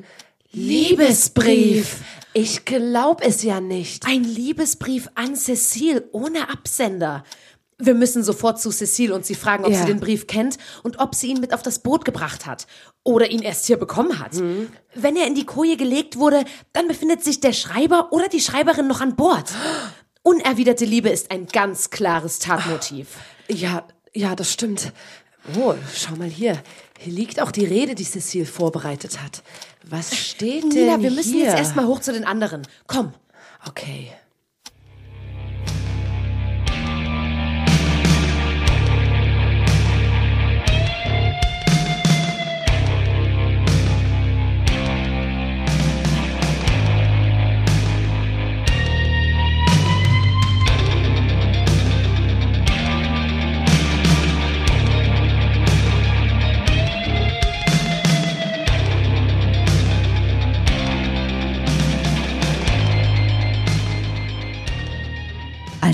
[0.53, 2.03] Liebesbrief.
[2.35, 4.05] Ich glaub es ja nicht.
[4.07, 7.25] Ein Liebesbrief an Cecile ohne Absender.
[7.79, 9.79] Wir müssen sofort zu Cecile und sie fragen, ob Ja.
[9.81, 12.67] sie den Brief kennt und ob sie ihn mit auf das Boot gebracht hat.
[13.03, 14.33] Oder ihn erst hier bekommen hat.
[14.95, 16.45] Wenn er in die Koje gelegt wurde,
[16.75, 19.51] dann befindet sich der Schreiber oder die Schreiberin noch an Bord.
[20.23, 23.07] Unerwiderte Liebe ist ein ganz klares Tatmotiv.
[23.49, 24.93] Ja, ja, das stimmt.
[25.59, 26.63] Oh, schau mal hier.
[26.99, 29.43] Hier liegt auch die Rede, die Cecile vorbereitet hat.
[29.85, 31.47] Was steht denn Nina, wir müssen hier?
[31.47, 32.67] jetzt erstmal hoch zu den anderen.
[32.87, 33.15] Komm.
[33.67, 34.13] Okay.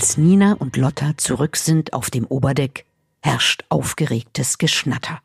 [0.07, 2.87] Als Nina und Lotta zurück sind auf dem Oberdeck,
[3.23, 5.19] herrscht aufgeregtes Geschnatter.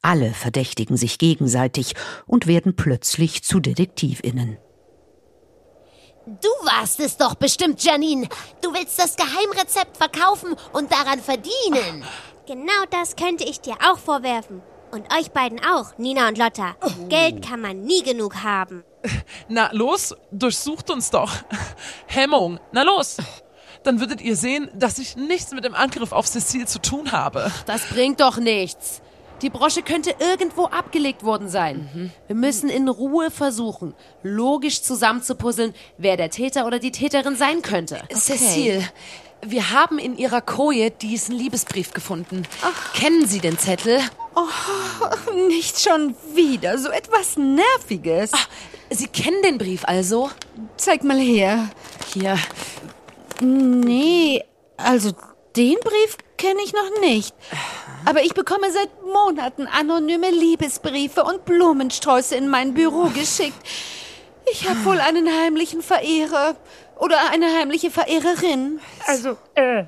[0.00, 1.94] Alle verdächtigen sich gegenseitig
[2.26, 4.58] und werden plötzlich zu Detektivinnen.
[6.26, 8.26] Du warst es doch bestimmt, Janine.
[8.60, 12.02] Du willst das Geheimrezept verkaufen und daran verdienen.
[12.48, 14.62] Genau das könnte ich dir auch vorwerfen.
[14.90, 16.74] Und euch beiden auch, Nina und Lotta.
[17.08, 18.82] Geld kann man nie genug haben.
[19.48, 21.30] Na los, durchsucht uns doch.
[22.06, 23.18] Hemmung, na los.
[23.84, 27.50] Dann würdet ihr sehen, dass ich nichts mit dem Angriff auf Cecile zu tun habe.
[27.66, 29.00] Das bringt doch nichts.
[29.42, 32.12] Die Brosche könnte irgendwo abgelegt worden sein.
[32.28, 33.92] Wir müssen in Ruhe versuchen,
[34.22, 38.02] logisch zusammenzupuzzeln, wer der Täter oder die Täterin sein könnte.
[38.14, 38.84] Cecile,
[39.44, 42.44] wir haben in ihrer Koje diesen Liebesbrief gefunden.
[42.94, 43.98] Kennen Sie den Zettel?
[45.48, 48.30] Nicht schon wieder, so etwas Nerviges.
[48.90, 50.30] Sie kennen den Brief also?
[50.76, 51.68] Zeig mal her.
[52.12, 52.38] Hier.
[53.40, 54.44] Nee,
[54.76, 55.12] also
[55.56, 57.34] den Brief kenne ich noch nicht.
[58.04, 63.58] Aber ich bekomme seit Monaten anonyme Liebesbriefe und Blumensträuße in mein Büro geschickt.
[64.50, 66.56] Ich habe wohl einen heimlichen Verehrer
[66.98, 68.80] oder eine heimliche Verehrerin.
[69.06, 69.84] Also, äh,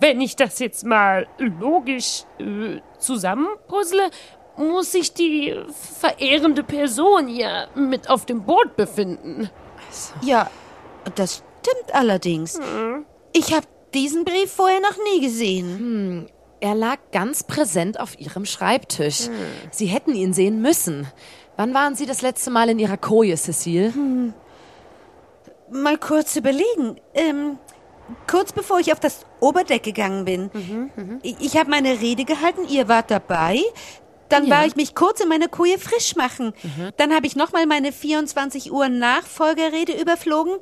[0.00, 4.10] wenn ich das jetzt mal logisch äh, zusammenpuzzle,
[4.56, 5.56] muss sich die
[6.00, 9.50] verehrende Person ja mit auf dem Boot befinden.
[10.22, 10.50] Ja,
[11.14, 12.58] das stimmt allerdings.
[13.32, 16.26] Ich habe diesen Brief vorher noch nie gesehen.
[16.60, 19.28] Er lag ganz präsent auf ihrem Schreibtisch.
[19.70, 21.06] Sie hätten ihn sehen müssen.
[21.56, 23.92] Wann waren Sie das letzte Mal in Ihrer Koje, Cecile?
[25.70, 27.00] Mal kurz überlegen.
[27.14, 27.58] Ähm,
[28.26, 30.50] kurz bevor ich auf das Oberdeck gegangen bin.
[31.22, 33.60] Ich, ich habe meine Rede gehalten, ihr wart dabei.
[34.30, 36.52] Dann war ich mich kurz in meiner Koje frisch machen.
[36.96, 40.54] Dann habe ich nochmal meine 24 Uhr Nachfolgerrede überflogen.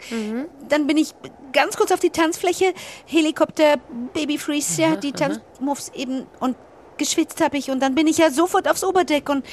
[0.68, 1.14] Dann bin ich
[1.52, 2.74] ganz kurz auf die Tanzfläche.
[3.06, 3.76] Helikopter,
[4.12, 6.26] Baby Freeze, ja, die Tanzmoves eben.
[6.40, 6.56] Und
[6.96, 7.70] geschwitzt habe ich.
[7.70, 9.28] Und dann bin ich ja sofort aufs Oberdeck.
[9.28, 9.46] Und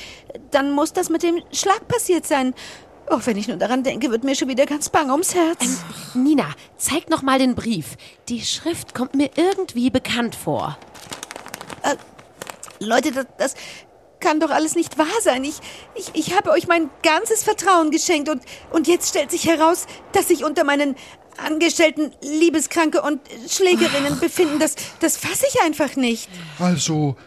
[0.52, 2.54] dann muss das mit dem Schlag passiert sein.
[3.10, 5.84] Oh, wenn ich nur daran denke, wird mir schon wieder ganz bang ums Herz.
[6.16, 6.48] Nina,
[6.78, 7.98] zeig noch mal den Brief.
[8.30, 10.78] Die Schrift kommt mir irgendwie bekannt vor.
[12.80, 13.56] Leute, das, das
[14.20, 15.44] kann doch alles nicht wahr sein.
[15.44, 15.60] Ich,
[15.96, 20.28] ich, ich habe euch mein ganzes Vertrauen geschenkt und, und jetzt stellt sich heraus, dass
[20.28, 20.96] sich unter meinen
[21.38, 24.60] Angestellten Liebeskranke und Schlägerinnen befinden.
[24.60, 26.30] Das, das fasse ich einfach nicht.
[26.60, 27.18] Also,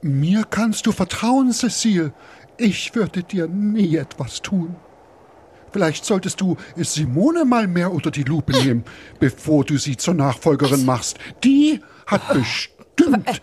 [0.00, 2.12] mir kannst du vertrauen, Cecile.
[2.56, 4.76] Ich würde dir nie etwas tun.
[5.72, 8.84] Vielleicht solltest du Simone mal mehr unter die Lupe nehmen,
[9.20, 11.16] bevor du sie zur Nachfolgerin machst.
[11.44, 13.40] Die hat bestimmt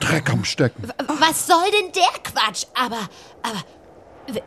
[0.00, 0.90] Dreck am Stecken.
[1.06, 2.64] Was soll denn der Quatsch?
[2.74, 3.08] Aber,
[3.42, 3.64] aber,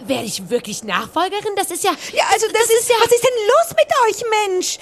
[0.05, 1.55] werde ich wirklich Nachfolgerin?
[1.55, 1.91] Das ist ja.
[2.13, 2.95] Ja, also das, ist ja.
[2.99, 4.77] Was ist denn los mit euch, Mensch?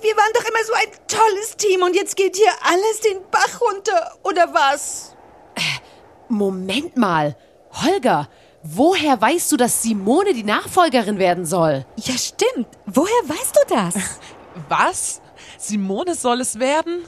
[0.00, 3.60] Wir waren doch immer so ein tolles Team und jetzt geht hier alles den Bach
[3.60, 5.14] runter, oder was?
[6.28, 7.36] Moment mal.
[7.72, 8.28] Holger,
[8.62, 11.86] woher weißt du, dass Simone die Nachfolgerin werden soll?
[11.96, 12.66] Ja, stimmt.
[12.86, 13.94] Woher weißt du das?
[14.68, 15.20] Was?
[15.56, 17.04] Simone soll es werden?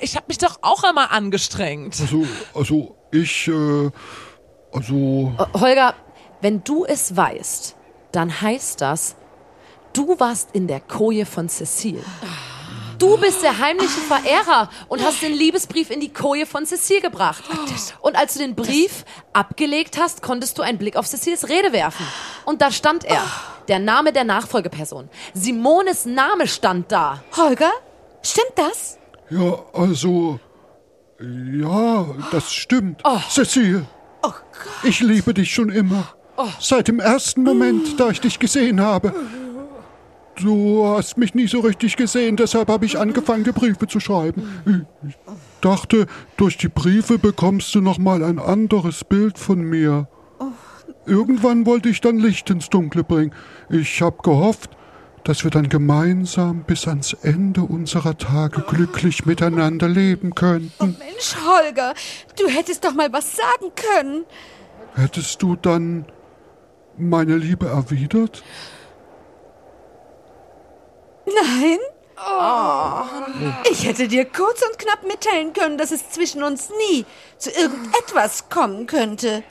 [0.00, 1.98] Ich habe mich doch auch einmal angestrengt.
[2.00, 3.90] Also, also, ich, äh,
[4.72, 5.94] also, Äh, Holger,
[6.40, 7.76] wenn du es weißt,
[8.12, 9.16] dann heißt das,
[9.92, 12.02] du warst in der Koje von Cecile.
[12.98, 17.44] Du bist der heimliche Verehrer und hast den Liebesbrief in die Koje von Cecile gebracht.
[18.00, 19.04] Und als du den Brief
[19.34, 22.06] abgelegt hast, konntest du einen Blick auf Ceciles Rede werfen.
[22.46, 23.22] Und da stand er,
[23.68, 25.10] der Name der Nachfolgeperson.
[25.34, 27.22] Simones Name stand da.
[27.36, 27.70] Holger,
[28.22, 28.96] stimmt das?
[29.30, 30.38] Ja, also,
[31.20, 33.02] ja, das stimmt.
[33.28, 33.86] Cecile,
[34.82, 36.08] ich liebe dich schon immer.
[36.60, 39.14] Seit dem ersten Moment, da ich dich gesehen habe.
[40.38, 44.86] Du hast mich nie so richtig gesehen, deshalb habe ich angefangen, dir Briefe zu schreiben.
[45.08, 45.16] Ich
[45.62, 50.08] dachte, durch die Briefe bekommst du noch mal ein anderes Bild von mir.
[51.06, 53.32] Irgendwann wollte ich dann Licht ins Dunkle bringen.
[53.70, 54.76] Ich habe gehofft,
[55.26, 60.96] dass wir dann gemeinsam bis ans Ende unserer Tage glücklich miteinander leben könnten.
[61.00, 61.94] Mensch, Holger,
[62.38, 64.24] du hättest doch mal was sagen können.
[64.94, 66.04] Hättest du dann
[66.96, 68.44] meine Liebe erwidert?
[71.26, 71.78] Nein?
[73.72, 77.04] Ich hätte dir kurz und knapp mitteilen können, dass es zwischen uns nie
[77.36, 79.42] zu irgendetwas kommen könnte.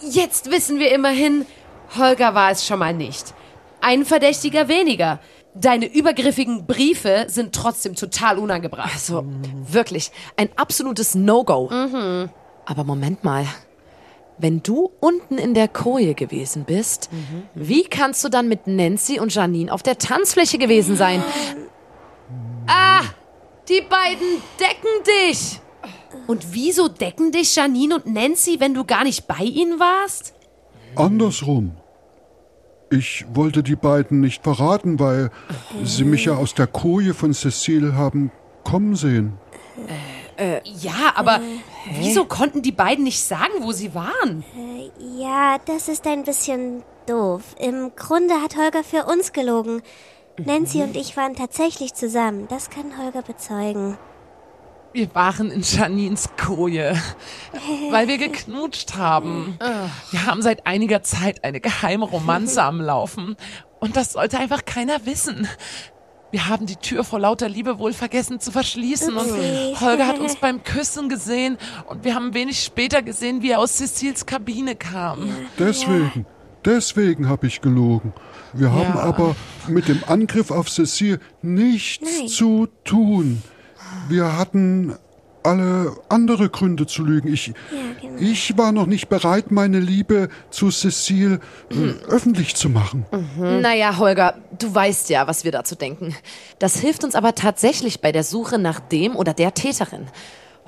[0.00, 1.46] Jetzt wissen wir immerhin,
[1.98, 3.34] Holger war es schon mal nicht.
[3.80, 5.20] Ein Verdächtiger weniger.
[5.54, 8.90] Deine übergriffigen Briefe sind trotzdem total unangebracht.
[8.94, 9.24] Also,
[9.66, 11.70] wirklich, ein absolutes No-Go.
[12.66, 13.46] Aber Moment mal.
[14.38, 17.10] Wenn du unten in der Koje gewesen bist,
[17.54, 21.22] wie kannst du dann mit Nancy und Janine auf der Tanzfläche gewesen sein?
[22.66, 23.02] Ah,
[23.68, 25.60] die beiden decken dich.
[26.26, 30.32] Und wieso decken dich Janine und Nancy, wenn du gar nicht bei ihnen warst?
[30.96, 31.72] Andersrum.
[32.92, 35.30] Ich wollte die beiden nicht verraten, weil
[35.84, 38.32] sie mich ja aus der Koje von Cecile haben
[38.64, 39.34] kommen sehen.
[40.64, 41.40] Ja, aber
[41.98, 44.42] wieso konnten die beiden nicht sagen, wo sie waren?
[45.18, 47.54] Ja, das ist ein bisschen doof.
[47.60, 49.82] Im Grunde hat Holger für uns gelogen.
[50.38, 52.48] Nancy und ich waren tatsächlich zusammen.
[52.48, 53.98] Das kann Holger bezeugen.
[54.92, 57.00] Wir waren in Janines Koje,
[57.90, 59.56] weil wir geknutscht haben.
[60.10, 63.36] Wir haben seit einiger Zeit eine geheime Romanze am Laufen.
[63.78, 65.46] Und das sollte einfach keiner wissen.
[66.32, 69.80] Wir haben die Tür vor lauter Liebe wohl vergessen zu verschließen und.
[69.80, 71.56] Holger hat uns beim Küssen gesehen
[71.88, 75.28] und wir haben wenig später gesehen, wie er aus Cecils Kabine kam.
[75.58, 76.26] Deswegen,
[76.64, 78.12] deswegen habe ich gelogen.
[78.52, 79.34] Wir haben aber
[79.68, 82.28] mit dem Angriff auf Cecile nichts Nein.
[82.28, 83.42] zu tun.
[84.08, 84.94] Wir hatten
[85.42, 87.32] alle andere Gründe zu lügen.
[87.32, 87.52] Ich,
[88.00, 88.16] genau.
[88.18, 93.06] ich war noch nicht bereit, meine Liebe zu Cecile äh, öffentlich zu machen.
[93.38, 96.14] Naja, Holger, du weißt ja, was wir dazu denken.
[96.58, 100.06] Das hilft uns aber tatsächlich bei der Suche nach dem oder der Täterin.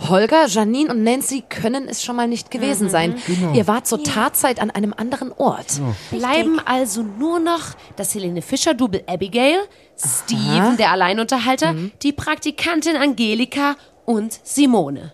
[0.08, 3.16] Holger, Janine und Nancy können es schon mal nicht gewesen sein.
[3.26, 3.52] Genau.
[3.54, 5.80] Ihr wart zur Tatzeit an einem anderen Ort.
[6.10, 9.58] Bleiben also nur noch das Helene Fischer-Double Abigail,
[9.96, 15.12] Steven, der Alleinunterhalter, die Praktikantin Angelika und Simone.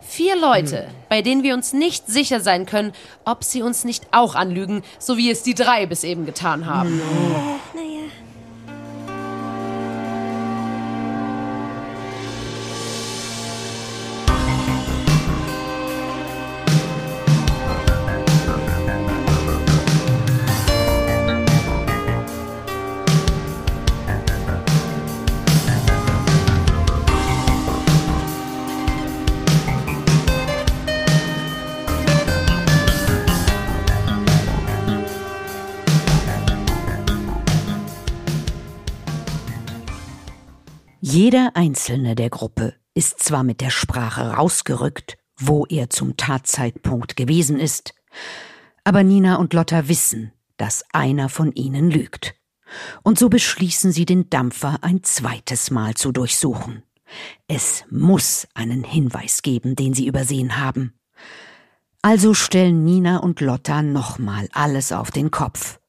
[0.00, 2.92] Vier Leute, bei denen wir uns nicht sicher sein können,
[3.24, 7.00] ob sie uns nicht auch anlügen, so wie es die drei bis eben getan haben.
[7.74, 8.10] Naja.
[41.22, 47.60] Jeder einzelne der Gruppe ist zwar mit der Sprache rausgerückt, wo er zum Tatzeitpunkt gewesen
[47.60, 47.92] ist,
[48.84, 52.36] aber Nina und Lotta wissen, dass einer von ihnen lügt.
[53.02, 56.84] Und so beschließen sie, den Dampfer ein zweites Mal zu durchsuchen.
[57.48, 60.94] Es muss einen Hinweis geben, den sie übersehen haben.
[62.00, 65.79] Also stellen Nina und Lotta nochmal alles auf den Kopf.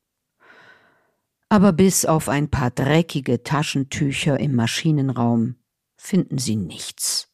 [1.52, 5.58] Aber bis auf ein paar dreckige Taschentücher im Maschinenraum
[5.98, 7.28] finden sie nichts.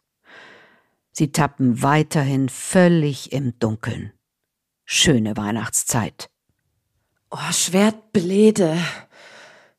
[1.12, 4.14] Sie tappen weiterhin völlig im Dunkeln.
[4.86, 6.32] Schöne Weihnachtszeit.
[7.30, 8.76] Oh, Schwertblede.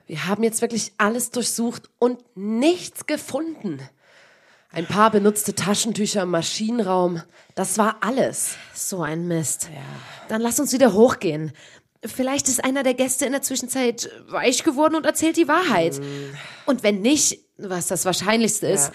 [0.06, 3.80] Wir haben jetzt wirklich alles durchsucht und nichts gefunden.
[4.70, 7.22] Ein paar benutzte Taschentücher im Maschinenraum.
[7.56, 8.54] Das war alles.
[8.72, 9.68] So ein Mist.
[10.28, 11.52] Dann lass uns wieder hochgehen.
[12.04, 16.00] Vielleicht ist einer der Gäste in der Zwischenzeit weich geworden und erzählt die Wahrheit.
[16.66, 18.92] Und wenn nicht, was das Wahrscheinlichste ist,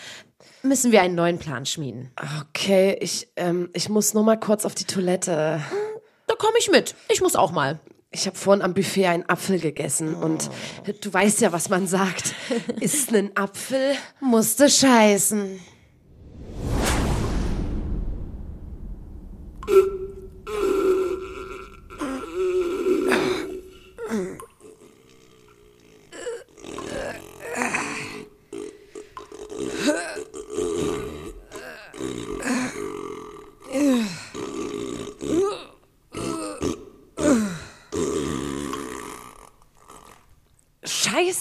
[0.61, 2.11] müssen wir einen neuen Plan schmieden.
[2.49, 5.61] Okay, ich, ähm, ich muss nur mal kurz auf die Toilette.
[6.27, 6.95] Da komme ich mit.
[7.11, 7.79] Ich muss auch mal.
[8.11, 10.49] Ich habe vorhin am Buffet einen Apfel gegessen und
[11.01, 12.35] du weißt ja, was man sagt.
[12.79, 13.95] Ist ein Apfel?
[14.21, 15.59] Musste scheißen.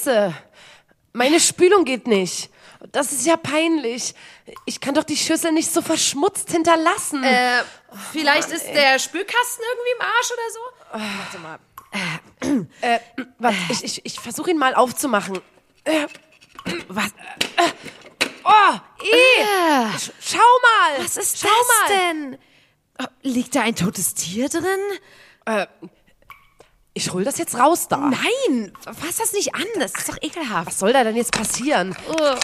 [0.03, 0.35] Scheiße.
[1.13, 2.51] Meine Spülung geht nicht.
[2.91, 4.15] Das ist ja peinlich.
[4.67, 7.23] Ich kann doch die Schüssel nicht so verschmutzt hinterlassen.
[7.23, 7.63] Äh,
[8.13, 10.61] vielleicht ist der Spülkasten irgendwie im Arsch oder so?
[11.21, 11.59] Warte mal.
[12.81, 12.99] Äh,
[13.39, 15.39] warte, ich, ich, ich versuche ihn mal aufzumachen.
[15.85, 16.07] Äh,
[16.89, 17.07] was?
[17.57, 17.71] Äh,
[18.45, 19.99] oh, eh.
[19.99, 21.05] Sch Schau mal.
[21.05, 21.97] Was ist Schau das mal.
[21.97, 22.39] denn?
[23.01, 24.81] Oh, Liegt da ein totes Tier drin?
[25.45, 25.67] Äh,
[26.95, 27.97] ich hol das jetzt raus da.
[27.97, 30.67] Nein, fass das nicht an, das ist doch ekelhaft.
[30.69, 31.97] Was soll da denn jetzt passieren?
[32.09, 32.37] Äh,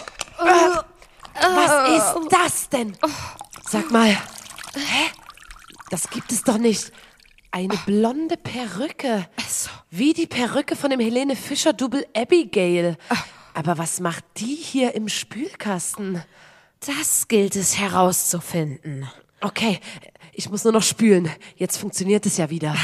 [1.41, 2.97] was ist das denn?
[3.69, 4.09] Sag mal.
[4.09, 5.11] Hä?
[5.89, 6.91] Das gibt es doch nicht.
[7.51, 9.27] Eine blonde Perücke.
[9.89, 12.97] Wie die Perücke von dem Helene Fischer Double Abigail.
[13.53, 16.23] Aber was macht die hier im Spülkasten?
[16.85, 19.09] Das gilt es herauszufinden.
[19.41, 19.79] Okay,
[20.33, 21.29] ich muss nur noch spülen.
[21.55, 22.75] Jetzt funktioniert es ja wieder.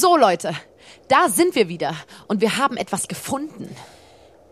[0.00, 0.54] So, Leute,
[1.08, 1.94] da sind wir wieder
[2.26, 3.76] und wir haben etwas gefunden.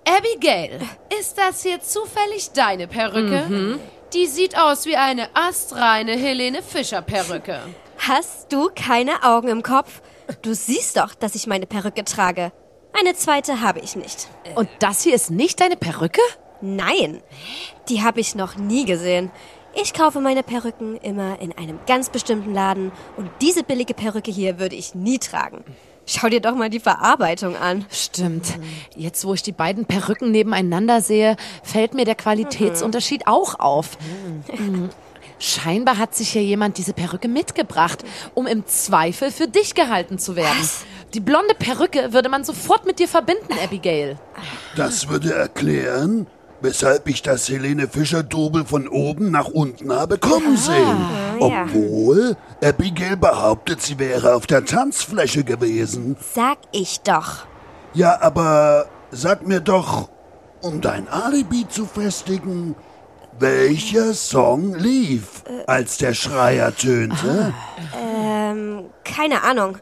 [0.06, 0.78] Abigail,
[1.18, 3.78] ist das hier zufällig deine Perücke?
[4.12, 7.60] Die sieht aus wie eine astreine Helene Fischer Perücke.
[7.96, 10.02] Hast du keine Augen im Kopf?
[10.42, 12.52] Du siehst doch, dass ich meine Perücke trage.
[12.92, 14.29] Eine zweite habe ich nicht.
[14.54, 16.20] Und das hier ist nicht deine Perücke?
[16.60, 17.23] Nein,
[17.88, 19.31] die habe ich noch nie gesehen.
[19.75, 24.58] Ich kaufe meine Perücken immer in einem ganz bestimmten Laden und diese billige Perücke hier
[24.58, 25.64] würde ich nie tragen.
[26.06, 27.85] Schau dir doch mal die Verarbeitung an.
[27.90, 28.58] Stimmt.
[28.96, 33.98] Jetzt, wo ich die beiden Perücken nebeneinander sehe, fällt mir der Qualitätsunterschied auch auf.
[34.58, 34.88] Mhm.
[35.38, 38.04] Scheinbar hat sich hier jemand diese Perücke mitgebracht,
[38.35, 40.69] um im Zweifel für dich gehalten zu werden.
[41.14, 44.19] Die blonde Perücke würde man sofort mit dir verbinden, Abigail.
[44.77, 46.27] Das würde erklären,
[46.61, 50.98] weshalb ich das Helene Fischer-Double von oben nach unten habe kommen sehen.
[51.40, 51.65] ja.
[51.65, 56.17] Obwohl Abigail behauptet, sie wäre auf der Tanzfläche gewesen.
[56.35, 57.46] Sag ich doch.
[57.94, 60.09] Ja, aber sag mir doch,
[60.61, 62.75] um dein Alibi zu festigen,
[63.40, 67.52] welcher Song lief, als der Schreier tönte?
[68.00, 69.78] Ähm, keine Ahnung.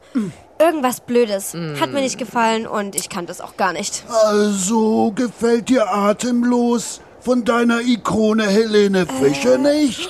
[0.58, 1.54] Irgendwas Blödes.
[1.80, 4.04] Hat mir nicht gefallen und ich kannte es auch gar nicht.
[4.08, 10.08] Also gefällt dir atemlos von deiner Ikone Helene Fischer nicht?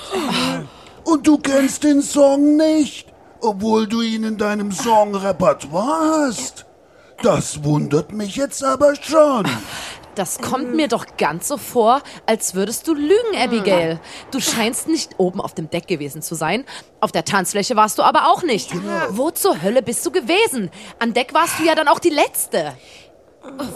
[1.05, 6.67] Und du kennst den Song nicht, obwohl du ihn in deinem Songrepertoire hast?
[7.23, 9.49] Das wundert mich jetzt aber schon.
[10.17, 14.01] Das kommt mir doch ganz so vor, als würdest du lügen, Abigail.
[14.31, 16.65] Du scheinst nicht oben auf dem Deck gewesen zu sein.
[17.01, 18.71] Auf der Tanzfläche warst du aber auch nicht.
[19.11, 20.71] Wo zur Hölle bist du gewesen?
[20.99, 22.75] An Deck warst du ja dann auch die Letzte.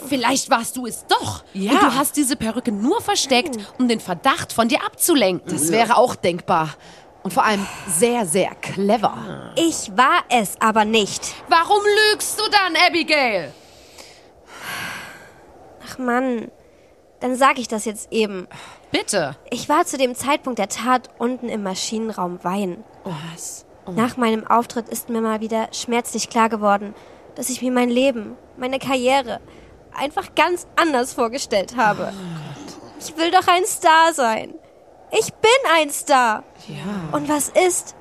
[0.09, 1.43] Vielleicht warst du es doch.
[1.53, 1.73] Ja.
[1.73, 5.51] Und du hast diese Perücke nur versteckt, um den Verdacht von dir abzulenken.
[5.51, 6.69] Das wäre auch denkbar.
[7.23, 9.53] Und vor allem sehr, sehr clever.
[9.55, 11.21] Ich war es aber nicht.
[11.47, 11.81] Warum
[12.11, 13.53] lügst du dann, Abigail?
[15.85, 16.51] Ach Mann.
[17.19, 18.47] Dann sag ich das jetzt eben.
[18.91, 19.35] Bitte.
[19.49, 22.83] Ich war zu dem Zeitpunkt der Tat unten im Maschinenraum Wein.
[23.03, 23.65] Was?
[23.87, 26.95] Nach meinem Auftritt ist mir mal wieder schmerzlich klar geworden,
[27.35, 29.39] dass ich mir mein Leben, meine Karriere
[29.93, 32.13] einfach ganz anders vorgestellt habe.
[32.99, 34.53] Ich will doch ein Star sein.
[35.11, 36.43] Ich bin ein Star.
[36.67, 37.17] Ja.
[37.17, 37.95] Und was ist?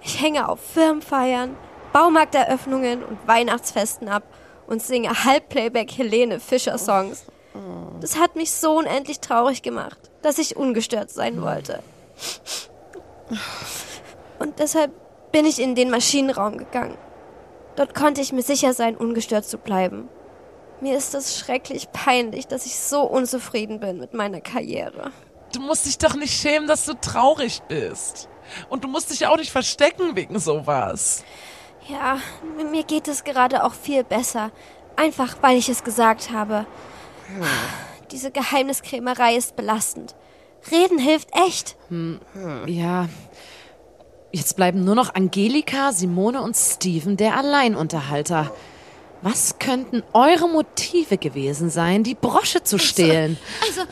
[0.00, 1.56] Ich hänge auf Firmenfeiern,
[1.92, 4.22] Baumarkteröffnungen und Weihnachtsfesten ab
[4.72, 7.26] und singe Halbplayback Helene Fischer Songs.
[8.00, 11.80] Das hat mich so unendlich traurig gemacht, dass ich ungestört sein wollte.
[14.38, 14.90] Und deshalb
[15.30, 16.96] bin ich in den Maschinenraum gegangen.
[17.76, 20.08] Dort konnte ich mir sicher sein, ungestört zu bleiben.
[20.80, 25.12] Mir ist es schrecklich peinlich, dass ich so unzufrieden bin mit meiner Karriere.
[25.52, 28.30] Du musst dich doch nicht schämen, dass du traurig bist.
[28.70, 31.24] Und du musst dich auch nicht verstecken wegen sowas.
[31.88, 32.18] Ja,
[32.70, 34.50] mir geht es gerade auch viel besser.
[34.96, 36.66] Einfach weil ich es gesagt habe.
[38.10, 40.14] Diese Geheimniskrämerei ist belastend.
[40.70, 41.76] Reden hilft echt.
[42.66, 43.08] Ja.
[44.30, 48.52] Jetzt bleiben nur noch Angelika, Simone und Steven, der Alleinunterhalter.
[49.20, 53.38] Was könnten eure Motive gewesen sein, die Brosche zu stehlen?
[53.66, 53.82] Also,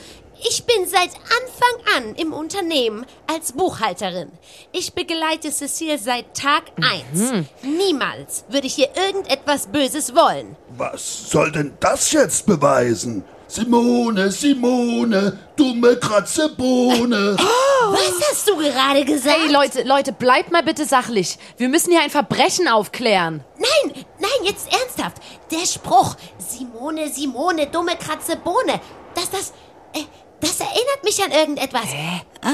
[0.49, 4.31] ich bin seit Anfang an im Unternehmen als Buchhalterin.
[4.73, 7.33] Ich begleite Cecile seit Tag eins.
[7.63, 10.57] Niemals würde ich ihr irgendetwas Böses wollen.
[10.77, 13.25] Was soll denn das jetzt beweisen?
[13.51, 17.37] Simone, Simone, dumme Kratzebohne.
[17.91, 19.37] Was hast du gerade gesagt?
[19.41, 21.37] Hey Leute, Leute, bleibt mal bitte sachlich.
[21.57, 23.43] Wir müssen hier ein Verbrechen aufklären.
[23.59, 25.17] Nein, nein, jetzt ernsthaft.
[25.51, 28.81] Der Spruch, Simone, Simone, dumme Kratzebohne,
[29.17, 29.53] das, das,
[29.95, 30.05] äh,
[30.41, 31.85] das erinnert mich an irgendetwas.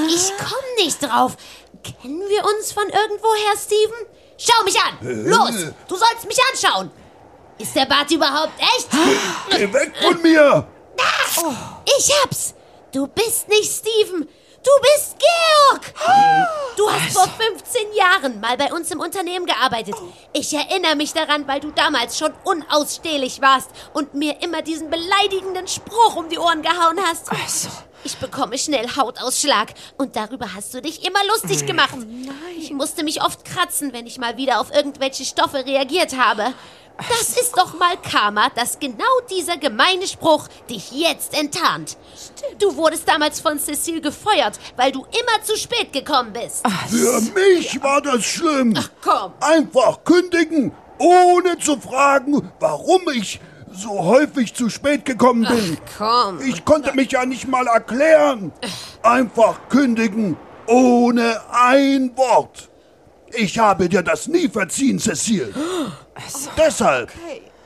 [0.07, 1.37] Ich komm nicht drauf.
[1.83, 4.07] Kennen wir uns von irgendwoher, Steven?
[4.37, 4.97] Schau mich an.
[5.25, 6.91] Los, du sollst mich anschauen.
[7.57, 8.89] Ist der Bart überhaupt echt?
[9.49, 10.67] Geh weg von mir!
[11.97, 12.53] Ich hab's.
[12.91, 14.27] Du bist nicht Steven.
[14.63, 15.93] Du bist Georg.
[16.75, 19.95] Du hast vor 15 Jahren mal bei uns im Unternehmen gearbeitet.
[20.33, 25.67] Ich erinnere mich daran, weil du damals schon unausstehlich warst und mir immer diesen beleidigenden
[25.67, 27.29] Spruch um die Ohren gehauen hast.
[28.03, 31.95] Ich bekomme schnell Hautausschlag und darüber hast du dich immer lustig gemacht.
[32.57, 36.53] Ich musste mich oft kratzen, wenn ich mal wieder auf irgendwelche Stoffe reagiert habe.
[36.97, 41.97] Das ist doch mal Karma, dass genau dieser gemeine Spruch dich jetzt enttarnt.
[42.59, 46.63] Du wurdest damals von Cecile gefeuert, weil du immer zu spät gekommen bist.
[46.89, 48.73] Für mich war das schlimm.
[49.03, 49.33] Komm.
[49.39, 53.39] Einfach kündigen, ohne zu fragen, warum ich
[53.71, 55.77] so häufig zu spät gekommen bin.
[55.97, 56.39] komm.
[56.41, 58.51] Ich konnte mich ja nicht mal erklären.
[59.03, 60.35] Einfach kündigen,
[60.65, 62.69] ohne ein Wort.
[63.39, 65.53] Ich habe dir das nie verziehen, Cecile.
[66.57, 67.11] Deshalb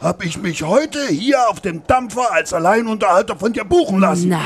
[0.02, 4.28] habe ich mich heute hier auf dem Dampfer als Alleinunterhalter von dir buchen lassen.
[4.30, 4.42] Nein.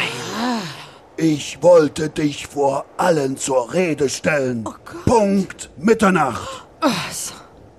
[1.18, 4.70] Ich wollte dich vor allen zur Rede stellen.
[5.06, 6.68] Punkt Mitternacht.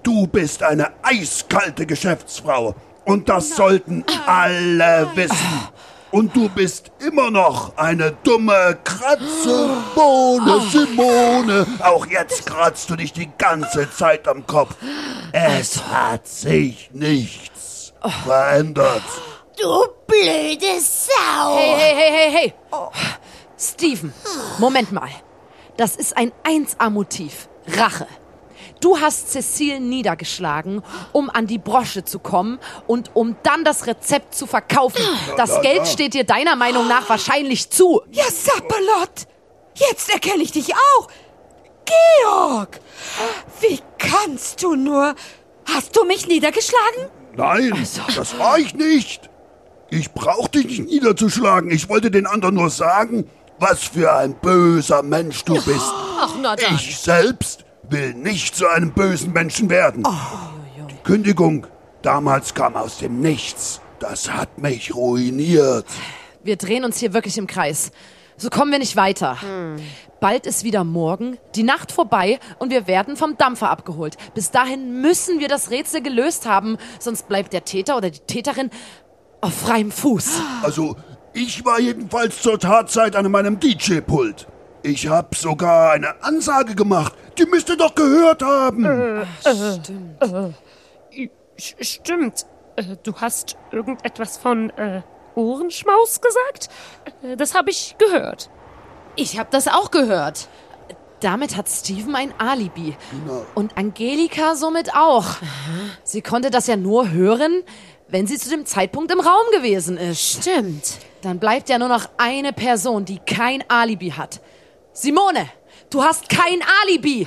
[0.03, 2.75] Du bist eine eiskalte Geschäftsfrau.
[3.05, 5.69] Und das sollten alle wissen.
[6.11, 11.67] Und du bist immer noch eine dumme Kratzebohne, Simone.
[11.81, 14.77] Auch jetzt kratzt du dich die ganze Zeit am Kopf.
[15.33, 17.93] Es hat sich nichts
[18.25, 19.03] verändert.
[19.61, 21.57] Du blöde Sau!
[21.57, 22.55] Hey, hey, hey, hey, hey.
[23.59, 24.13] Steven,
[24.59, 25.09] Moment mal.
[25.77, 27.49] Das ist ein 1A-Motiv.
[27.67, 28.07] Rache.
[28.81, 34.35] Du hast Cecile niedergeschlagen, um an die Brosche zu kommen und um dann das Rezept
[34.35, 35.03] zu verkaufen.
[35.37, 38.03] Das Geld steht dir deiner Meinung nach wahrscheinlich zu.
[38.11, 39.27] Ja, Sapperlot!
[39.75, 41.09] Jetzt erkenne ich dich auch!
[42.23, 42.81] Georg!
[43.61, 45.15] Wie kannst du nur?
[45.65, 47.11] Hast du mich niedergeschlagen?
[47.37, 49.29] Nein, das war ich nicht.
[49.91, 51.71] Ich brauchte dich nicht niederzuschlagen.
[51.71, 55.93] Ich wollte den anderen nur sagen, was für ein böser Mensch du bist.
[56.19, 56.75] Ach, na dann.
[56.75, 60.07] Ich selbst will nicht zu einem bösen Menschen werden.
[60.91, 61.67] Die Kündigung
[62.03, 63.81] damals kam aus dem Nichts.
[63.99, 65.87] Das hat mich ruiniert.
[66.43, 67.91] Wir drehen uns hier wirklich im Kreis.
[68.37, 69.39] So kommen wir nicht weiter.
[70.21, 74.17] Bald ist wieder morgen, die Nacht vorbei und wir werden vom Dampfer abgeholt.
[74.35, 78.71] Bis dahin müssen wir das Rätsel gelöst haben, sonst bleibt der Täter oder die Täterin
[79.41, 80.41] auf freiem Fuß.
[80.63, 80.97] Also,
[81.33, 84.47] ich war jedenfalls zur Tatzeit an meinem DJ-Pult.
[84.89, 87.13] Ich hab sogar eine Ansage gemacht.
[87.37, 89.27] Die müsst ihr doch gehört haben.
[91.59, 92.47] Sch- Stimmt.
[92.77, 95.03] Äh, Du hast irgendetwas von äh,
[95.35, 96.69] Ohrenschmaus gesagt?
[97.25, 98.49] Äh, Das habe ich gehört.
[99.17, 100.49] Ich habe das auch gehört.
[101.21, 102.97] Damit hat Steven ein Alibi.
[103.57, 105.25] Und Angelika somit auch.
[106.05, 107.63] Sie konnte das ja nur hören,
[108.07, 110.43] wenn sie zu dem Zeitpunkt im Raum gewesen ist.
[110.43, 110.99] Stimmt.
[111.23, 114.41] Dann bleibt ja nur noch eine Person, die kein Alibi hat.
[114.97, 115.51] Simone,
[115.91, 117.27] du hast kein Alibi.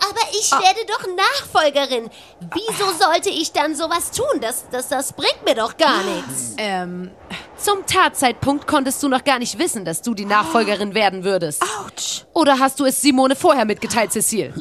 [0.00, 2.10] Aber ich werde doch Nachfolgerin.
[2.52, 4.40] Wieso sollte ich dann sowas tun?
[4.40, 6.54] Das, das, das bringt mir doch gar nichts.
[6.58, 7.10] Ähm,
[7.56, 11.62] Zum Tatzeitpunkt konntest du noch gar nicht wissen, dass du die Nachfolgerin werden würdest.
[11.62, 12.24] Autsch.
[12.32, 14.52] Oder hast du es Simone vorher mitgeteilt, Cecile?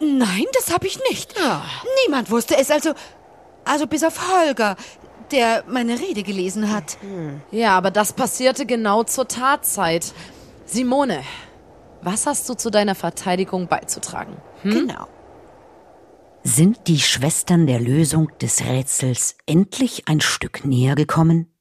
[0.00, 1.34] Nein, das habe ich nicht.
[2.06, 2.92] Niemand wusste es, also,
[3.64, 4.76] also bis auf Holger,
[5.30, 6.96] der meine Rede gelesen hat.
[7.50, 10.12] ja, aber das passierte genau zur Tatzeit.
[10.72, 11.24] Simone,
[12.00, 14.36] was hast du zu deiner Verteidigung beizutragen?
[14.62, 15.08] Genau.
[16.44, 21.52] Sind die Schwestern der Lösung des Rätsels endlich ein Stück näher gekommen?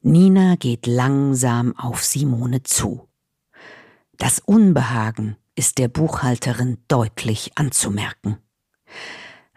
[0.00, 3.06] Nina geht langsam auf Simone zu.
[4.16, 8.38] Das Unbehagen ist der Buchhalterin deutlich anzumerken.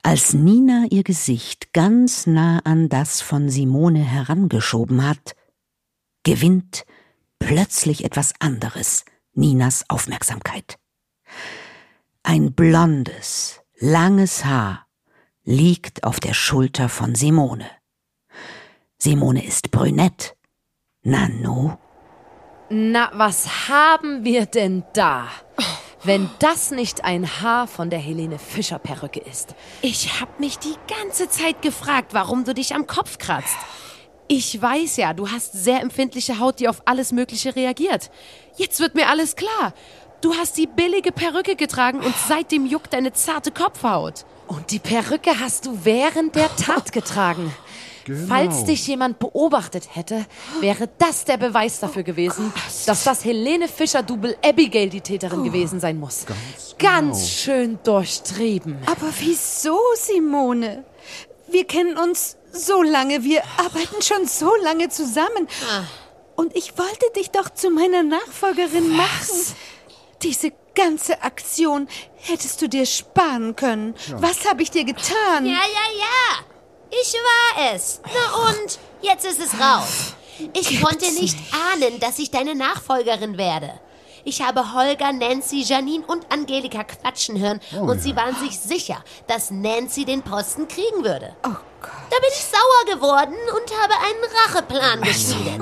[0.01, 5.37] Als Nina ihr Gesicht ganz nah an das von Simone herangeschoben hat,
[6.23, 6.85] gewinnt
[7.45, 10.77] plötzlich etwas anderes Ninas Aufmerksamkeit.
[12.23, 14.87] Ein blondes, langes Haar
[15.43, 17.69] liegt auf der Schulter von Simone.
[18.97, 20.37] Simone ist brünett.
[21.01, 21.73] Nanu,
[22.69, 25.27] Na, was haben wir denn da?
[26.05, 29.53] Wenn das nicht ein Haar von der Helene Fischer Perücke ist.
[29.81, 33.57] Ich hab mich die ganze Zeit gefragt, warum du dich am Kopf kratzt.
[34.35, 38.09] Ich weiß ja, du hast sehr empfindliche Haut, die auf alles Mögliche reagiert.
[38.57, 39.75] Jetzt wird mir alles klar.
[40.21, 44.25] Du hast die billige Perücke getragen und seitdem juckt deine zarte Kopfhaut.
[44.47, 47.53] Und die Perücke hast du während der Tat getragen.
[48.27, 50.25] Falls dich jemand beobachtet hätte,
[50.61, 52.51] wäre das der Beweis dafür gewesen,
[52.87, 56.25] dass das Helene Fischer Double Abigail die Täterin gewesen sein muss.
[56.79, 58.79] Ganz, schön durchtrieben.
[58.87, 60.85] Aber wieso, Simone?
[61.47, 65.47] Wir kennen uns so lange, wir arbeiten schon so lange zusammen.
[66.35, 69.55] Und ich wollte dich doch zu meiner Nachfolgerin machen.
[70.21, 73.95] Diese ganze Aktion hättest du dir sparen können.
[74.15, 75.45] Was habe ich dir getan?
[75.45, 76.45] Ja, ja, ja.
[76.89, 78.01] Ich war es.
[78.05, 78.79] Na und?
[79.01, 80.13] Jetzt ist es raus.
[80.53, 81.37] Ich konnte nicht
[81.73, 83.79] ahnen, dass ich deine Nachfolgerin werde.
[84.25, 89.51] Ich habe Holger, Nancy, Janine und Angelika quatschen hören und sie waren sich sicher, dass
[89.51, 91.35] Nancy den Posten kriegen würde.
[91.45, 91.55] Oh.
[92.09, 95.61] Da bin ich sauer geworden und habe einen Racheplan geschmiedet.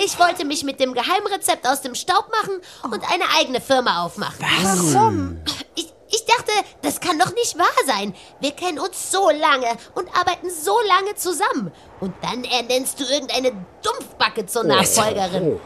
[0.00, 4.44] Ich wollte mich mit dem Geheimrezept aus dem Staub machen und eine eigene Firma aufmachen.
[4.62, 5.40] Warum?
[5.74, 8.14] Ich, ich dachte, das kann doch nicht wahr sein.
[8.40, 11.72] Wir kennen uns so lange und arbeiten so lange zusammen.
[12.00, 15.60] Und dann ernennst du irgendeine Dumpfbacke zur Nachfolgerin.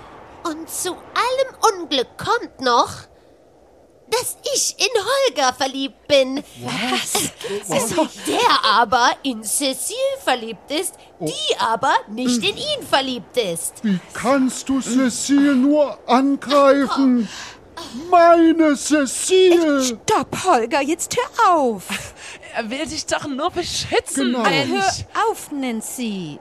[0.44, 2.90] Und zu allem Unglück kommt noch,
[4.10, 6.42] dass ich in Holger verliebt bin.
[6.62, 7.30] Was?
[8.26, 13.82] Der aber in Cecile verliebt ist, die aber nicht in ihn verliebt ist.
[13.82, 17.28] Wie kannst du Cecile nur angreifen?
[18.10, 19.82] Meine Cecile!
[19.82, 21.84] Stopp, Holger, jetzt hör auf.
[22.54, 24.42] Er will dich doch nur beschützen, Genau.
[24.42, 25.04] Mensch.
[25.12, 26.38] Hör auf, Nancy.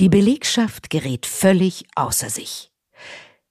[0.00, 2.70] Die Belegschaft gerät völlig außer sich.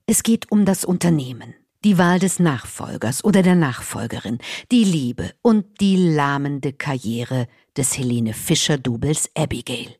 [0.06, 4.38] Es geht um das Unternehmen, die Wahl des Nachfolgers oder der Nachfolgerin,
[4.72, 9.96] die Liebe und die lahmende Karriere des Helene Fischer-Doubles Abigail.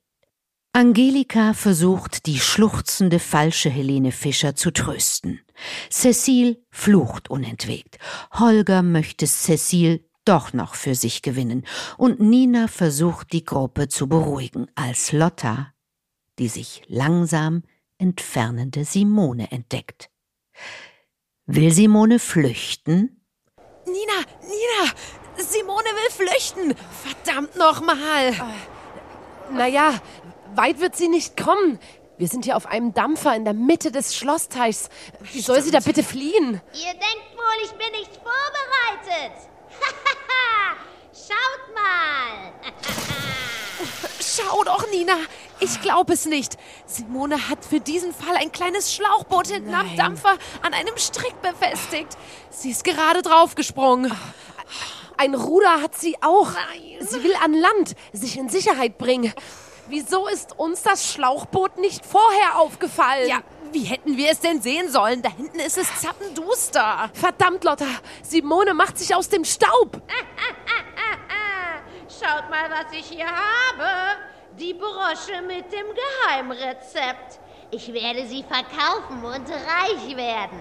[0.72, 5.41] Angelika versucht, die schluchzende falsche Helene Fischer zu trösten.
[5.91, 7.99] Cecile flucht unentwegt.
[8.32, 11.64] Holger möchte Cecile doch noch für sich gewinnen.
[11.97, 15.74] Und Nina versucht, die Gruppe zu beruhigen, als Lotta
[16.39, 17.62] die sich langsam
[17.99, 20.11] entfernende Simone entdeckt.
[21.47, 23.21] Will Simone flüchten?
[23.85, 24.93] Nina, Nina,
[25.37, 26.75] Simone will flüchten.
[27.03, 28.33] Verdammt nochmal.
[29.53, 30.01] Naja,
[30.55, 31.79] weit wird sie nicht kommen.
[32.17, 34.89] Wir sind hier auf einem Dampfer in der Mitte des Schlossteichs.
[35.33, 36.63] Wie soll sie da bitte fliehen?
[36.73, 39.51] Ihr denkt wohl, ich bin nicht vorbereitet.
[41.13, 42.53] Schaut mal.
[44.20, 45.16] Schau doch, Nina.
[45.61, 46.57] Ich glaube es nicht.
[46.87, 49.91] Simone hat für diesen Fall ein kleines Schlauchboot hinten Nein.
[49.91, 52.16] am Dampfer an einem Strick befestigt.
[52.51, 54.12] Sie ist gerade draufgesprungen.
[55.16, 56.53] Ein Ruder hat sie auch.
[56.53, 57.07] Nein.
[57.07, 59.32] Sie will an Land sich in Sicherheit bringen.
[59.89, 63.28] Wieso ist uns das Schlauchboot nicht vorher aufgefallen?
[63.28, 65.20] Ja, wie hätten wir es denn sehen sollen?
[65.20, 67.11] Da hinten ist es zappenduster.
[67.12, 67.87] Verdammt, Lotta.
[68.22, 70.01] Simone macht sich aus dem Staub.
[72.21, 74.19] Schaut mal, was ich hier habe.
[74.59, 77.41] Die Brosche mit dem Geheimrezept.
[77.73, 80.61] Ich werde sie verkaufen und reich werden.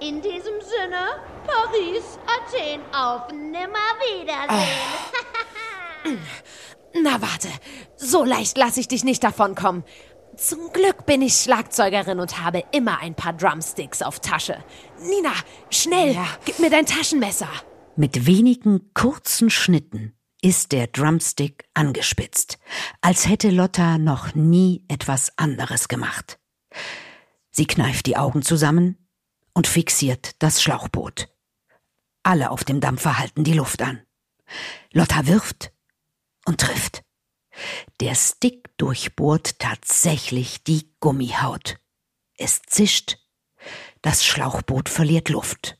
[0.00, 4.78] In diesem Sinne, Paris, Athen, auf Nimmerwiedersehen.
[7.02, 7.48] Na warte,
[7.96, 9.84] so leicht lasse ich dich nicht davonkommen.
[10.36, 14.64] Zum Glück bin ich Schlagzeugerin und habe immer ein paar Drumsticks auf Tasche.
[15.00, 15.32] Nina,
[15.70, 16.26] schnell, ja.
[16.44, 17.50] gib mir dein Taschenmesser.
[17.96, 22.58] Mit wenigen kurzen Schnitten ist der Drumstick angespitzt,
[23.00, 26.38] als hätte Lotta noch nie etwas anderes gemacht.
[27.50, 29.08] Sie kneift die Augen zusammen
[29.52, 31.28] und fixiert das Schlauchboot.
[32.22, 34.02] Alle auf dem Dampfer halten die Luft an.
[34.92, 35.72] Lotta wirft
[36.46, 37.02] und trifft.
[38.00, 41.78] Der Stick durchbohrt tatsächlich die Gummihaut.
[42.36, 43.18] Es zischt.
[44.02, 45.78] Das Schlauchboot verliert Luft.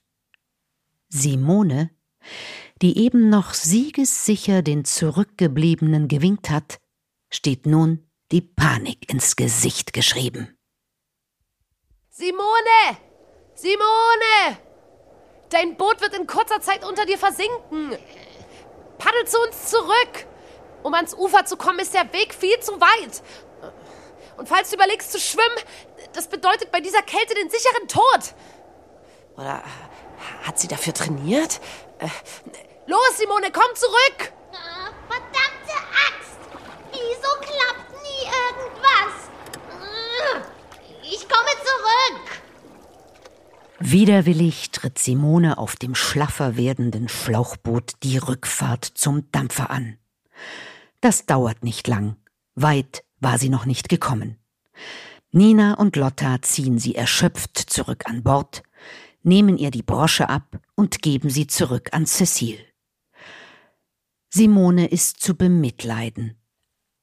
[1.09, 1.91] Simone
[2.83, 6.79] die eben noch siegessicher den Zurückgebliebenen gewinkt hat,
[7.31, 10.57] steht nun die Panik ins Gesicht geschrieben.
[12.11, 12.99] Simone!
[13.55, 14.59] Simone!
[15.51, 17.97] Dein Boot wird in kurzer Zeit unter dir versinken.
[18.99, 20.27] Paddel zu uns zurück.
[20.83, 23.23] Um ans Ufer zu kommen, ist der Weg viel zu weit.
[24.37, 25.59] Und falls du überlegst zu schwimmen,
[26.13, 28.35] das bedeutet bei dieser Kälte den sicheren Tod.
[29.37, 29.63] Oder
[30.45, 31.61] hat sie dafür trainiert?
[32.87, 34.33] Los, Simone, komm zurück!
[34.53, 35.77] Oh, verdammte
[36.07, 36.39] Axt!
[36.93, 39.31] Wieso klappt nie irgendwas?
[41.03, 42.43] Ich komme zurück!
[43.81, 49.99] Widerwillig tritt Simone auf dem schlaffer werdenden Schlauchboot die Rückfahrt zum Dampfer an.
[51.01, 52.17] Das dauert nicht lang.
[52.55, 54.39] Weit war sie noch nicht gekommen.
[55.31, 58.63] Nina und Lotta ziehen sie erschöpft zurück an Bord,
[59.29, 62.65] nehmen ihr die Brosche ab und geben sie zurück an Cecile.
[64.31, 66.37] Simone ist zu bemitleiden,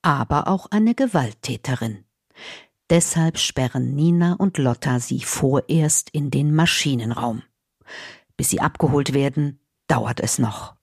[0.02, 2.04] aber auch eine Gewalttäterin.
[2.90, 7.42] Deshalb sperren Nina und Lotta sie vorerst in den Maschinenraum.
[8.38, 10.75] Bis sie abgeholt werden, dauert es noch.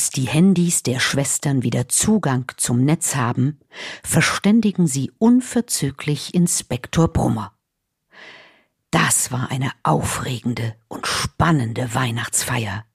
[0.00, 3.60] Als die Handys der Schwestern wieder Zugang zum Netz haben,
[4.02, 7.52] verständigen sie unverzüglich Inspektor Brummer.
[8.90, 12.86] Das war eine aufregende und spannende Weihnachtsfeier.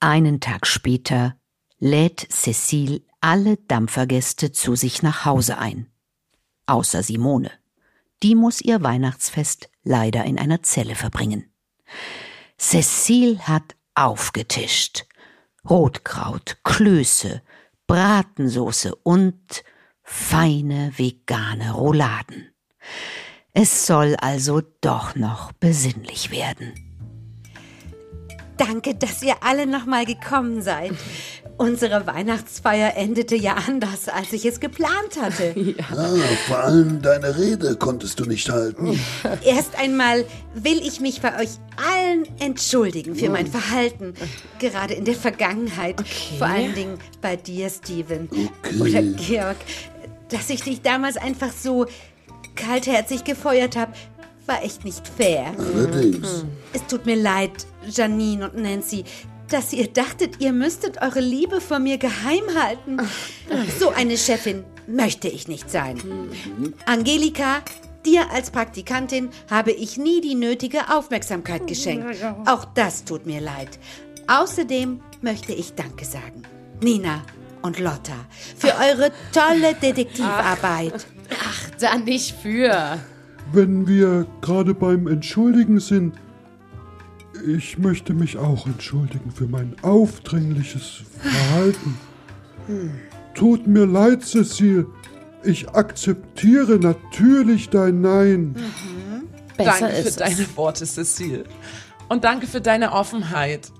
[0.00, 1.36] Einen Tag später
[1.78, 5.86] lädt Cecile alle Dampfergäste zu sich nach Hause ein.
[6.66, 7.52] Außer Simone.
[8.24, 11.52] Die muss ihr Weihnachtsfest leider in einer Zelle verbringen.
[12.58, 15.06] Cecile hat aufgetischt
[15.68, 17.42] Rotkraut, Klöße,
[17.86, 19.62] Bratensoße und
[20.02, 22.52] feine vegane Rouladen.
[23.52, 26.72] Es soll also doch noch besinnlich werden.
[28.56, 30.92] Danke, dass ihr alle nochmal gekommen seid.
[31.62, 35.54] Unsere Weihnachtsfeier endete ja anders, als ich es geplant hatte.
[35.62, 35.96] Ja.
[35.96, 36.16] Ah,
[36.48, 38.98] vor allem deine Rede konntest du nicht halten.
[39.44, 44.14] Erst einmal will ich mich bei euch allen entschuldigen für mein Verhalten.
[44.58, 46.02] Gerade in der Vergangenheit.
[46.36, 48.28] Vor allen Dingen bei dir, Steven.
[48.80, 49.56] Oder Georg.
[50.30, 51.86] Dass ich dich damals einfach so
[52.56, 53.92] kaltherzig gefeuert habe,
[54.46, 55.54] war echt nicht fair.
[55.58, 56.44] Allerdings.
[56.72, 59.04] Es tut mir leid, Janine und Nancy,
[59.52, 62.96] dass ihr dachtet, ihr müsstet eure Liebe vor mir geheim halten.
[63.78, 65.98] So eine Chefin möchte ich nicht sein.
[66.86, 67.62] Angelika,
[68.06, 72.16] dir als Praktikantin habe ich nie die nötige Aufmerksamkeit geschenkt.
[72.46, 73.78] Auch das tut mir leid.
[74.26, 76.42] Außerdem möchte ich Danke sagen.
[76.80, 77.22] Nina
[77.62, 78.26] und Lotta
[78.56, 81.06] für eure tolle Detektivarbeit.
[81.44, 82.98] Ach, da nicht für.
[83.52, 86.14] Wenn wir gerade beim Entschuldigen sind,
[87.46, 91.98] ich möchte mich auch entschuldigen für mein aufdringliches Verhalten.
[93.34, 94.86] Tut mir leid, Cecile.
[95.44, 98.54] Ich akzeptiere natürlich dein Nein.
[99.56, 100.16] Besser danke für es.
[100.16, 101.44] deine Worte, Cecile.
[102.08, 103.72] Und danke für deine Offenheit.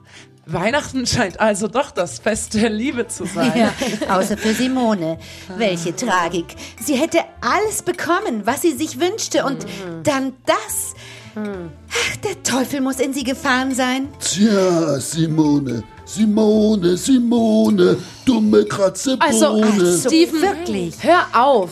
[0.45, 3.53] Weihnachten scheint also doch das Fest der Liebe zu sein.
[3.55, 3.73] Ja,
[4.17, 5.19] außer für Simone.
[5.57, 6.57] Welche Tragik.
[6.83, 9.45] Sie hätte alles bekommen, was sie sich wünschte.
[9.45, 9.65] Und
[10.03, 10.95] dann das.
[11.35, 14.09] Ach, der Teufel muss in sie gefahren sein.
[14.21, 19.25] Tja, Simone, Simone, Simone, dumme Kratzebohne.
[19.27, 20.95] Also, Also, Steven, wirklich.
[21.03, 21.71] hör auf.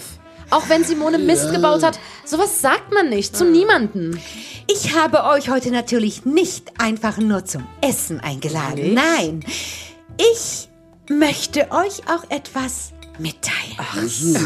[0.51, 4.19] Auch wenn Simone Mist gebaut hat, sowas sagt man nicht zu niemanden.
[4.67, 8.95] Ich habe euch heute natürlich nicht einfach nur zum Essen eingeladen.
[8.95, 9.45] Nein,
[10.17, 10.69] ich
[11.09, 13.77] möchte euch auch etwas mitteilen.
[13.79, 14.39] Ach so?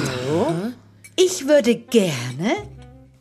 [1.17, 2.55] Ich würde gerne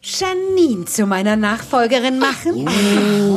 [0.03, 2.67] Janine zu meiner Nachfolgerin machen.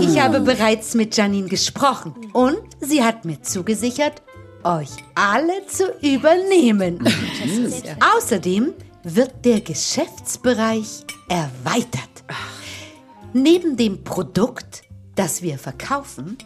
[0.01, 4.21] Ich habe bereits mit Janine gesprochen und sie hat mir zugesichert,
[4.65, 6.99] euch alle zu übernehmen.
[8.17, 12.25] Außerdem wird der Geschäftsbereich erweitert.
[13.33, 14.83] Neben dem Produkt,
[15.15, 16.37] das wir verkaufen,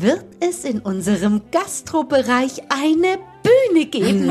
[0.00, 4.30] wird es in unserem Gastrobereich eine Bühne geben.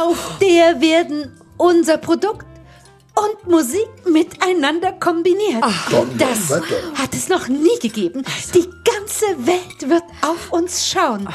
[0.00, 2.46] Auf der werden unser Produkt
[3.18, 5.62] und Musik miteinander kombiniert.
[6.18, 6.94] das Donnerwetter.
[6.94, 8.24] hat es noch nie gegeben.
[8.54, 11.28] Die ganze Welt wird auf uns schauen.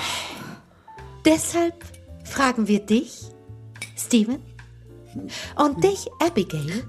[1.25, 1.75] Deshalb
[2.23, 3.21] fragen wir dich,
[3.97, 4.41] Steven,
[5.55, 6.83] und dich, Abigail,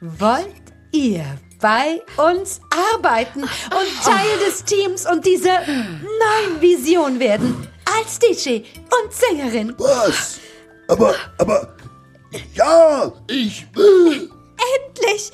[0.00, 0.46] wollt
[0.92, 1.24] ihr
[1.60, 2.60] bei uns
[2.94, 7.68] arbeiten und Teil des Teams und dieser neuen Vision werden?
[7.98, 9.74] Als DJ und Sängerin.
[9.78, 10.40] Was?
[10.88, 11.73] Aber, aber,
[12.54, 14.30] ja, ich will.
[14.86, 15.32] Endlich,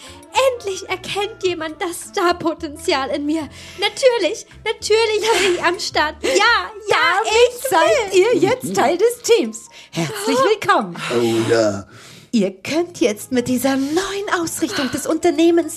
[0.55, 3.49] endlich erkennt jemand das Starpotenzial in mir.
[3.79, 6.17] Natürlich, natürlich bin ich am Start.
[6.23, 8.21] Ja, ja, ich Seid will.
[8.21, 9.69] ihr jetzt Teil des Teams?
[9.93, 10.97] Herzlich willkommen.
[11.15, 11.87] Oh ja.
[12.33, 15.77] Ihr könnt jetzt mit dieser neuen Ausrichtung des Unternehmens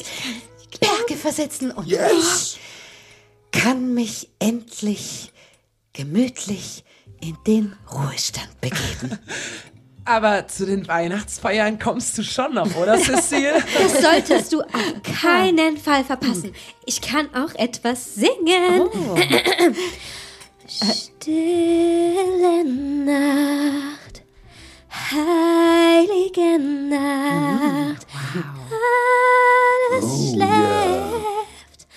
[0.80, 2.58] Berge versetzen und Yes.
[3.52, 5.32] ich kann mich endlich
[5.94, 6.84] gemütlich
[7.22, 9.20] in den Ruhestand begeben.
[10.06, 13.64] Aber zu den Weihnachtsfeiern kommst du schon noch, oder, Cecile?
[13.78, 16.54] Das solltest du auf keinen Fall verpassen.
[16.86, 18.90] Ich kann auch etwas singen.
[20.68, 22.64] Stille
[23.06, 24.24] Nacht,
[25.12, 28.06] heilige Nacht,
[29.92, 31.88] alles Oh, schläft,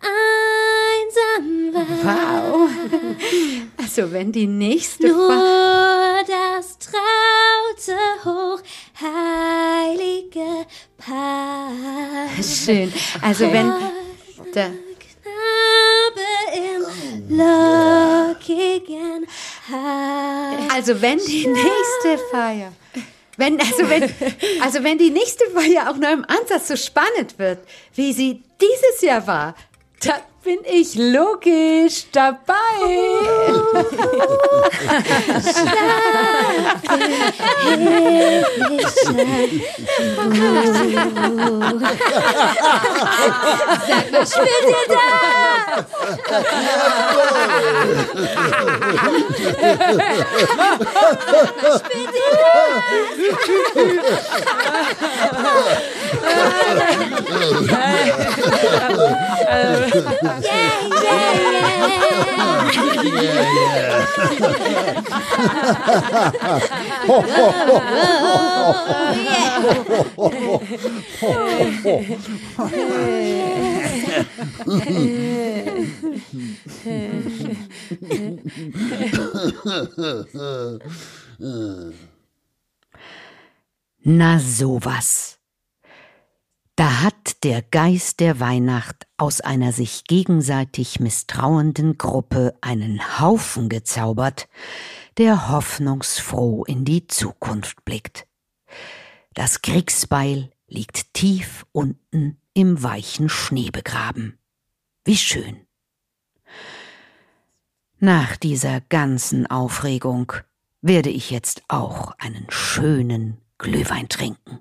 [0.00, 2.04] einsam wach.
[2.04, 2.70] Wow.
[3.90, 8.62] Also wenn die nächste Fa Nur das traute hoch
[9.00, 10.64] heilige
[10.96, 11.72] Paar.
[12.40, 12.92] Schön.
[13.20, 13.72] Also wenn
[14.54, 14.70] da,
[15.02, 19.26] Knabe im lockigen
[19.68, 20.72] Haar.
[20.72, 22.72] also wenn die nächste Feier
[23.38, 24.02] wenn, also, wenn,
[24.62, 27.58] also wenn die nächste Feier auch nur im Ansatz so spannend wird,
[27.96, 29.56] wie sie dieses Jahr war,
[30.04, 32.54] dann bin ich logisch dabei.
[43.86, 45.04] Sag mal, spielt ihr da?
[51.78, 52.60] Spielt ihr da?
[60.38, 62.20] Yeah, yeah,
[63.10, 64.70] yeah.
[84.04, 85.39] Na sowas.
[86.80, 94.48] Da hat der Geist der Weihnacht aus einer sich gegenseitig misstrauenden Gruppe einen Haufen gezaubert,
[95.18, 98.26] der hoffnungsfroh in die Zukunft blickt.
[99.34, 104.38] Das Kriegsbeil liegt tief unten im weichen Schnee begraben.
[105.04, 105.66] Wie schön.
[107.98, 110.32] Nach dieser ganzen Aufregung
[110.80, 114.60] werde ich jetzt auch einen schönen Glühwein trinken.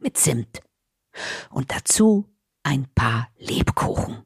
[0.00, 0.62] Mit Zimt.
[1.50, 2.28] Und dazu
[2.62, 4.24] ein paar Lebkuchen.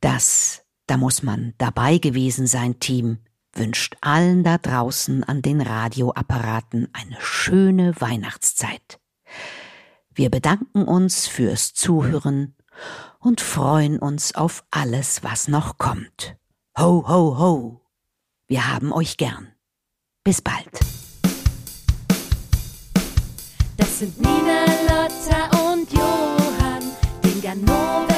[0.00, 3.18] Das, da muss man dabei gewesen sein, Team,
[3.52, 9.00] wünscht allen da draußen an den Radioapparaten eine schöne Weihnachtszeit.
[10.12, 12.56] Wir bedanken uns fürs Zuhören
[13.18, 16.36] und freuen uns auf alles, was noch kommt.
[16.78, 17.80] Ho, ho, ho!
[18.46, 19.52] Wir haben euch gern.
[20.24, 20.80] Bis bald.
[24.00, 26.80] Sind Nina, Lotta und Johann,
[27.22, 28.09] den Ganova